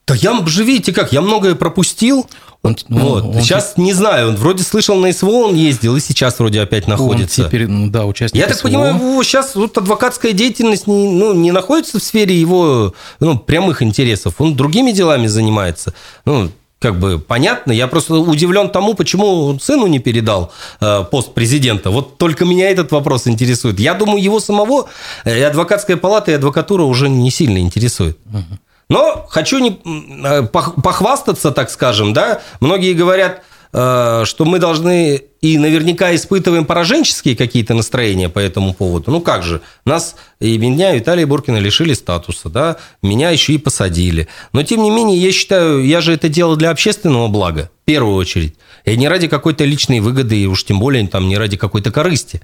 [0.07, 2.27] Да я же, видите как, я многое пропустил.
[2.63, 3.25] Он, вот.
[3.25, 6.89] он, Сейчас не знаю, он вроде слышал на СВО, он ездил, и сейчас вроде опять
[6.89, 7.43] находится.
[7.43, 8.69] Он теперь, ну, да, участник Я так СВО.
[8.69, 13.83] понимаю, его сейчас вот адвокатская деятельность не, ну, не находится в сфере его ну, прямых
[13.83, 14.35] интересов.
[14.39, 15.95] Он другими делами занимается.
[16.25, 16.51] Ну,
[16.81, 17.73] как бы понятно.
[17.73, 21.91] Я просто удивлен тому, почему сыну не передал э, пост президента.
[21.91, 23.81] Вот только меня этот вопрос интересует.
[23.81, 24.89] Я думаю, его самого
[25.25, 28.19] э, и адвокатская палата, и адвокатура уже не сильно интересует.
[28.27, 28.59] Угу.
[28.89, 29.81] Но хочу не,
[30.25, 32.43] э, похвастаться, так скажем, да.
[32.61, 39.11] Многие говорят, э, что мы должны и наверняка испытываем пораженческие какие-то настроения по этому поводу.
[39.11, 43.59] Ну как же, нас и меня, и Виталия Буркина лишили статуса, да, меня еще и
[43.59, 44.27] посадили.
[44.53, 48.17] Но тем не менее, я считаю, я же это делал для общественного блага, в первую
[48.17, 48.55] очередь.
[48.87, 52.41] И не ради какой-то личной выгоды, и уж тем более там не ради какой-то корысти.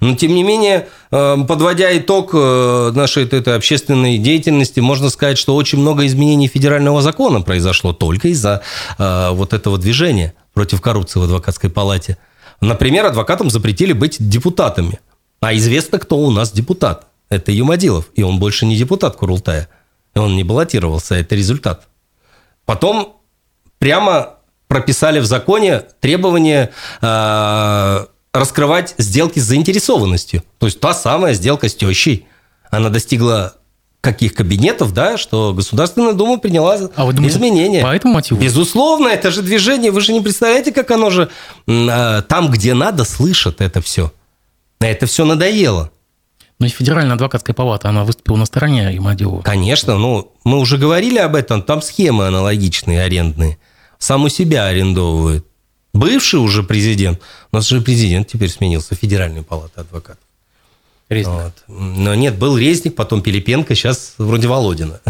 [0.00, 5.54] Но, тем не менее, э, подводя итог э, нашей этой общественной деятельности, можно сказать, что
[5.54, 8.62] очень много изменений федерального закона произошло только из-за
[8.98, 12.18] э, вот этого движения против коррупции в адвокатской палате.
[12.60, 15.00] Например, адвокатам запретили быть депутатами.
[15.40, 17.06] А известно, кто у нас депутат.
[17.28, 18.06] Это Юмадилов.
[18.14, 19.68] И он больше не депутат Курултая.
[20.14, 21.88] Он не баллотировался, это результат.
[22.64, 23.16] Потом
[23.78, 24.36] прямо
[24.68, 26.70] прописали в законе требование
[28.34, 30.42] раскрывать сделки с заинтересованностью.
[30.58, 32.26] То есть та самая сделка с тещей.
[32.70, 33.54] Она достигла
[34.00, 37.82] каких кабинетов, да, что Государственная Дума приняла а вы думаете, изменения.
[37.82, 38.38] По этому мотиву?
[38.38, 41.30] Безусловно, это же движение, вы же не представляете, как оно же
[41.66, 44.12] а, там, где надо, слышат это все.
[44.80, 45.90] Это все надоело.
[46.58, 49.42] Но Федеральная адвокатская палата, она выступила на стороне Имадилова.
[49.42, 53.58] Конечно, ну, мы уже говорили об этом, там схемы аналогичные, арендные.
[53.98, 55.46] Сам у себя арендовывают.
[55.94, 57.20] Бывший уже президент,
[57.52, 60.22] у нас же президент теперь сменился, Федеральная палата адвокатов.
[61.08, 61.32] Резник.
[61.32, 61.52] Вот.
[61.68, 65.00] Но нет, был Резник, потом Пилипенко, сейчас вроде Володина.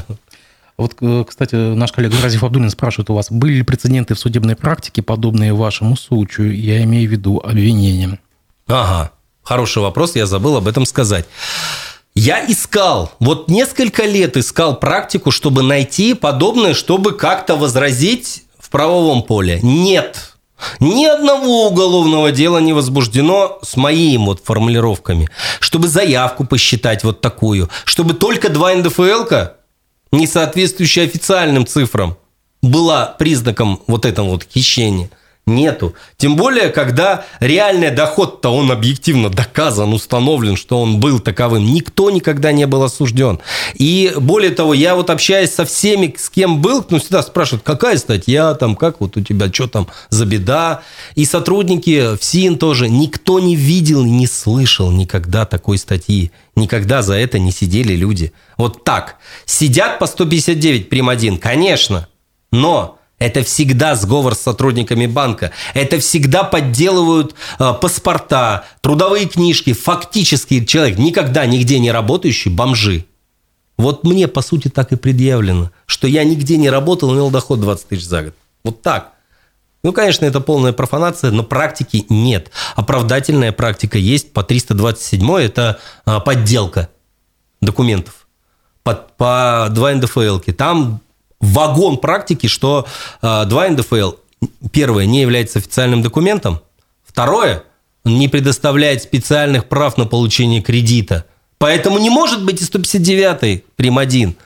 [0.76, 4.56] Вот, э, кстати, наш коллега Разив Абдулин спрашивает у вас, были ли прецеденты в судебной
[4.56, 6.52] практике, подобные вашему случаю?
[6.52, 8.18] Я имею в виду обвинением.
[8.66, 9.12] Ага,
[9.44, 11.26] хороший вопрос, я забыл об этом сказать.
[12.16, 19.22] Я искал, вот несколько лет искал практику, чтобы найти подобное, чтобы как-то возразить в правовом
[19.22, 19.60] поле.
[19.62, 20.33] Нет,
[20.80, 25.28] ни одного уголовного дела не возбуждено с моими вот формулировками.
[25.60, 27.68] Чтобы заявку посчитать вот такую.
[27.84, 29.56] Чтобы только два НДФЛ-ка,
[30.12, 32.16] не соответствующие официальным цифрам,
[32.62, 35.10] была признаком вот этого вот хищения–
[35.46, 35.94] нету.
[36.16, 41.66] Тем более, когда реальный доход-то он объективно доказан, установлен, что он был таковым.
[41.66, 43.40] Никто никогда не был осужден.
[43.74, 47.98] И более того, я вот общаюсь со всеми, с кем был, ну, всегда спрашивают, какая
[47.98, 50.82] статья там, как вот у тебя, что там за беда.
[51.14, 56.32] И сотрудники в СИН тоже, никто не видел и не слышал никогда такой статьи.
[56.56, 58.32] Никогда за это не сидели люди.
[58.56, 59.16] Вот так.
[59.44, 61.08] Сидят по 159 прим.
[61.08, 62.08] 1, конечно,
[62.50, 65.52] но это всегда сговор с сотрудниками банка.
[65.72, 69.72] Это всегда подделывают э, паспорта, трудовые книжки.
[69.72, 73.06] Фактически человек, никогда нигде не работающий, бомжи.
[73.76, 77.88] Вот мне, по сути, так и предъявлено, что я нигде не работал, имел доход 20
[77.88, 78.34] тысяч за год.
[78.64, 79.12] Вот так.
[79.82, 82.50] Ну, конечно, это полная профанация, но практики нет.
[82.74, 84.32] Оправдательная практика есть.
[84.32, 86.88] По 327 это э, подделка
[87.60, 88.26] документов.
[88.82, 90.38] По, по 2 НДФЛ.
[90.56, 91.00] Там
[91.44, 92.86] вагон практики, что
[93.22, 94.12] 2 э, НДФЛ,
[94.72, 96.60] первое, не является официальным документом,
[97.04, 97.64] второе,
[98.04, 101.24] не предоставляет специальных прав на получение кредита.
[101.58, 103.98] Поэтому не может быть и 159 прим.
[103.98, 104.36] 1.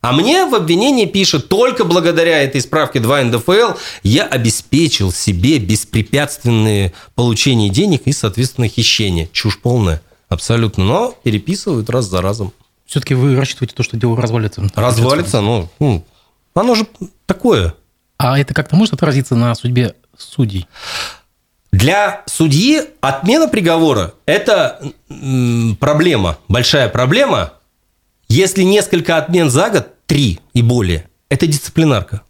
[0.00, 3.72] А мне в обвинении пишет, только благодаря этой справке 2 НДФЛ
[4.02, 9.28] я обеспечил себе беспрепятственное получение денег и, соответственно, хищение.
[9.32, 10.84] Чушь полная, абсолютно.
[10.84, 12.52] Но переписывают раз за разом.
[12.86, 14.62] Все-таки вы рассчитываете то, что дело развалится?
[14.74, 16.04] Развалится, ну, ну
[16.60, 16.86] оно же
[17.26, 17.74] такое.
[18.18, 20.66] А это как-то может отразиться на судьбе судей?
[21.72, 24.80] Для судьи отмена приговора– это
[25.78, 27.52] проблема, большая проблема.
[28.28, 32.22] Если несколько отмен за год, три и более, это дисциплинарка.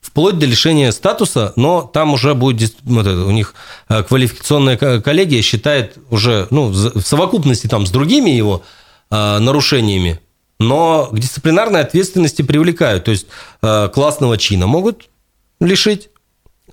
[0.00, 3.54] Вплоть до лишения статуса, но там уже будет вот это, у них
[3.88, 8.62] э, квалификационная коллегия считает уже ну, в совокупности там с другими его
[9.10, 10.20] э, нарушениями
[10.60, 13.04] но к дисциплинарной ответственности привлекают.
[13.04, 13.26] То есть
[13.62, 15.08] э, классного чина могут
[15.58, 16.10] лишить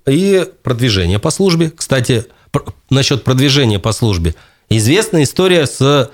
[0.05, 1.71] и продвижение по службе.
[1.71, 2.25] Кстати,
[2.89, 4.35] насчет продвижения по службе.
[4.69, 6.11] Известная история с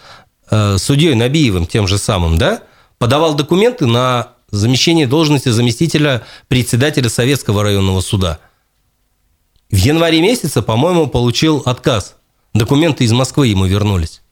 [0.51, 2.61] э, судьей Набиевым, тем же самым, да?
[2.99, 8.39] Подавал документы на замещение должности заместителя председателя Советского районного суда.
[9.71, 12.15] В январе месяце, по-моему, получил отказ.
[12.53, 14.22] Документы из Москвы ему вернулись.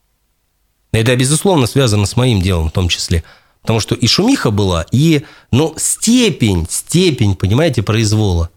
[0.91, 3.23] Это, безусловно, связано с моим делом в том числе.
[3.61, 8.49] Потому что и шумиха была, и ну, степень, степень, понимаете, произвола.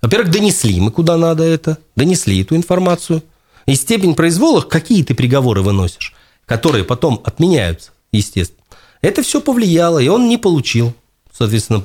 [0.00, 3.22] Во-первых, донесли мы куда надо это, донесли эту информацию.
[3.66, 6.14] И степень произвола, какие ты приговоры выносишь,
[6.44, 8.62] которые потом отменяются, естественно.
[9.02, 10.94] Это все повлияло, и он не получил,
[11.36, 11.82] соответственно,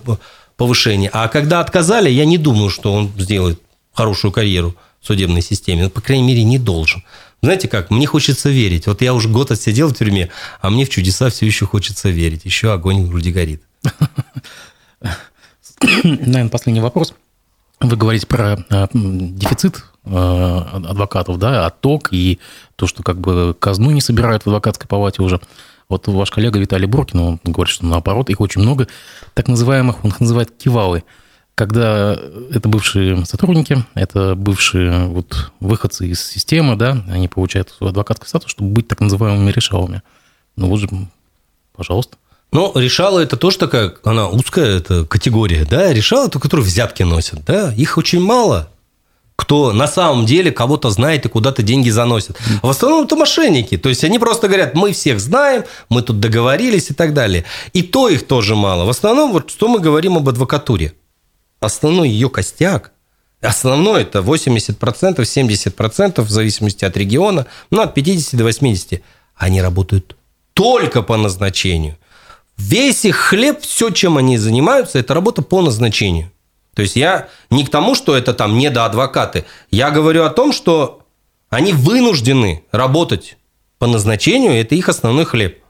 [0.55, 1.09] повышение.
[1.11, 3.59] А когда отказали, я не думаю, что он сделает
[3.93, 5.85] хорошую карьеру в судебной системе.
[5.85, 7.03] Ну, по крайней мере, не должен.
[7.43, 8.85] Знаете как, мне хочется верить.
[8.85, 10.29] Вот я уже год отсидел в тюрьме,
[10.61, 12.45] а мне в чудеса все еще хочется верить.
[12.45, 13.63] Еще огонь вроде горит.
[16.03, 17.15] Наверное, последний вопрос.
[17.79, 22.37] Вы говорите про э, дефицит э, адвокатов, да, отток и
[22.75, 25.41] то, что как бы казну не собирают в адвокатской палате уже.
[25.89, 28.87] Вот ваш коллега Виталий Буркин, он говорит, что наоборот, их очень много
[29.33, 31.03] так называемых, он их называет кивалы–
[31.61, 32.17] когда
[32.49, 38.71] это бывшие сотрудники, это бывшие вот выходцы из системы, да, они получают адвокатский статус, чтобы
[38.71, 40.01] быть так называемыми решалами.
[40.55, 40.89] Ну вот же,
[41.75, 42.17] пожалуйста.
[42.51, 47.45] Ну, решала это тоже такая, она узкая это категория, да, решала, это которые взятки носят,
[47.45, 48.71] да, их очень мало,
[49.35, 52.39] кто на самом деле кого-то знает и куда-то деньги заносит.
[52.63, 53.77] В основном это мошенники.
[53.77, 57.45] То есть они просто говорят, мы всех знаем, мы тут договорились и так далее.
[57.73, 58.85] И то их тоже мало.
[58.85, 60.93] В основном, вот что мы говорим об адвокатуре
[61.61, 62.91] основной ее костяк,
[63.39, 69.01] основной это 80%, 70% в зависимости от региона, ну, от 50 до 80,
[69.35, 70.17] они работают
[70.53, 71.97] только по назначению.
[72.57, 76.31] Весь их хлеб, все, чем они занимаются, это работа по назначению.
[76.73, 79.45] То есть я не к тому, что это там недоадвокаты.
[79.71, 81.01] Я говорю о том, что
[81.49, 83.37] они вынуждены работать
[83.77, 85.61] по назначению, это их основной хлеб.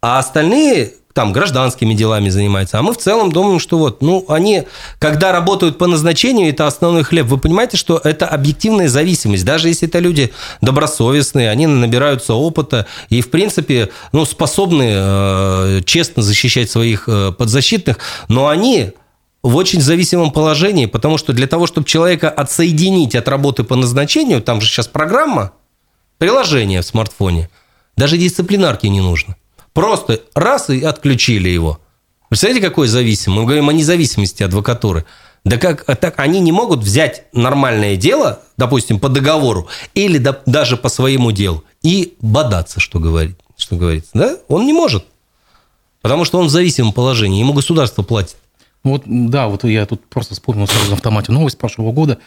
[0.00, 2.78] А остальные там гражданскими делами занимаются.
[2.78, 4.64] А мы в целом думаем, что вот, ну, они,
[4.98, 7.26] когда работают по назначению, это основной хлеб.
[7.26, 9.44] Вы понимаете, что это объективная зависимость.
[9.44, 16.22] Даже если это люди добросовестные, они набираются опыта и, в принципе, ну, способны э, честно
[16.22, 17.98] защищать своих э, подзащитных,
[18.28, 18.90] но они
[19.44, 24.42] в очень зависимом положении, потому что для того, чтобы человека отсоединить от работы по назначению,
[24.42, 25.52] там же сейчас программа,
[26.18, 27.50] приложение в смартфоне,
[27.96, 29.36] даже дисциплинарки не нужно.
[29.74, 31.80] Просто раз и отключили его.
[32.28, 33.40] Представляете, какой зависимый?
[33.40, 35.04] Мы говорим о независимости адвокатуры.
[35.44, 40.40] Да как а так они не могут взять нормальное дело, допустим, по договору или да,
[40.46, 44.36] даже по своему делу и бодаться, что говорит, что говорится, да?
[44.48, 45.04] Он не может,
[46.00, 48.36] потому что он в зависимом положении, ему государство платит.
[48.84, 52.18] Вот, да, вот я тут просто вспомнил сразу на автомате новость прошлого года,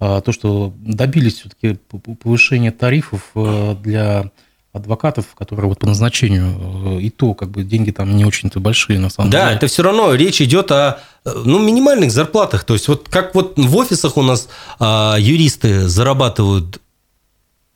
[0.00, 1.78] а, то, что добились все-таки
[2.22, 4.30] повышения тарифов э, для
[4.76, 8.98] адвокатов, которые вот по назначению, э, и то как бы деньги там не очень-то большие
[8.98, 9.50] на самом да, деле.
[9.50, 12.64] Да, это все равно речь идет о ну, минимальных зарплатах.
[12.64, 14.48] То есть вот как вот в офисах у нас
[14.78, 16.80] а, юристы зарабатывают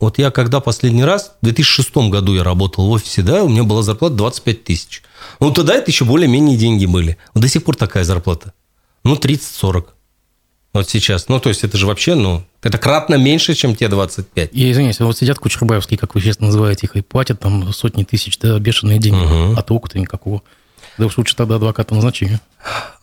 [0.01, 3.63] вот я когда последний раз, в 2006 году я работал в офисе, да, у меня
[3.63, 5.03] была зарплата 25 тысяч.
[5.39, 7.17] Ну, тогда это еще более-менее деньги были.
[7.35, 8.53] до сих пор такая зарплата.
[9.03, 9.85] Ну, 30-40.
[10.73, 11.27] Вот сейчас.
[11.27, 14.51] Ну, то есть, это же вообще, ну, это кратно меньше, чем те 25.
[14.53, 18.37] Я извиняюсь, вот сидят кучербаевские, как вы сейчас называете их, и платят там сотни тысяч,
[18.39, 19.55] да, бешеные деньги, угу.
[19.57, 20.41] а толку-то никакого.
[20.97, 22.39] Да уж лучше тогда адвоката назначения.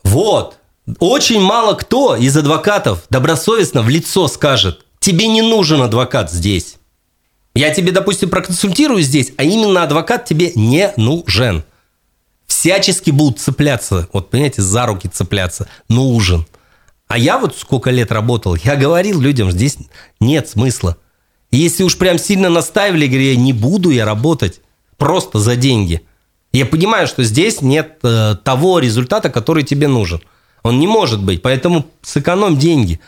[0.03, 0.59] Вот.
[0.99, 6.77] Очень мало кто из адвокатов добросовестно в лицо скажет, тебе не нужен адвокат здесь.
[7.55, 11.65] Я тебе, допустим, проконсультирую здесь, а именно адвокат тебе не нужен.
[12.47, 15.69] Всячески будут цепляться, вот понимаете, за руки цепляться.
[15.89, 16.47] Нужен.
[17.09, 19.79] А я вот сколько лет работал, я говорил людям, здесь
[20.21, 20.97] нет смысла.
[21.51, 24.61] Если уж прям сильно настаивали, говорю, не буду я работать
[24.99, 26.03] просто за деньги.
[26.53, 30.21] Я понимаю, что здесь нет э, того результата, который тебе нужен.
[30.63, 33.01] Он не может быть, поэтому сэкономь деньги.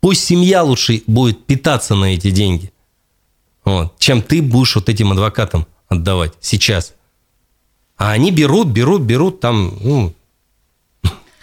[0.00, 2.72] Пусть семья лучше будет питаться на эти деньги
[3.66, 6.94] вот, чем ты будешь вот этим адвокатам отдавать сейчас.
[7.96, 10.14] А они берут, берут, берут там, ну...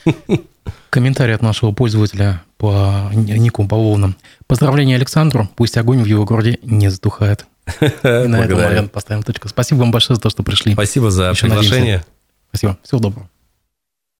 [0.90, 4.16] Комментарий от нашего пользователя по нику по волнам.
[4.48, 7.46] Поздравления Александру, пусть огонь в его городе не затухает.
[7.82, 9.48] на этом, наверное, поставим точку.
[9.48, 10.74] Спасибо вам большое за то, что пришли.
[10.74, 12.04] Спасибо за приглашение.
[12.50, 12.78] Спасибо.
[12.84, 13.30] Всего доброго.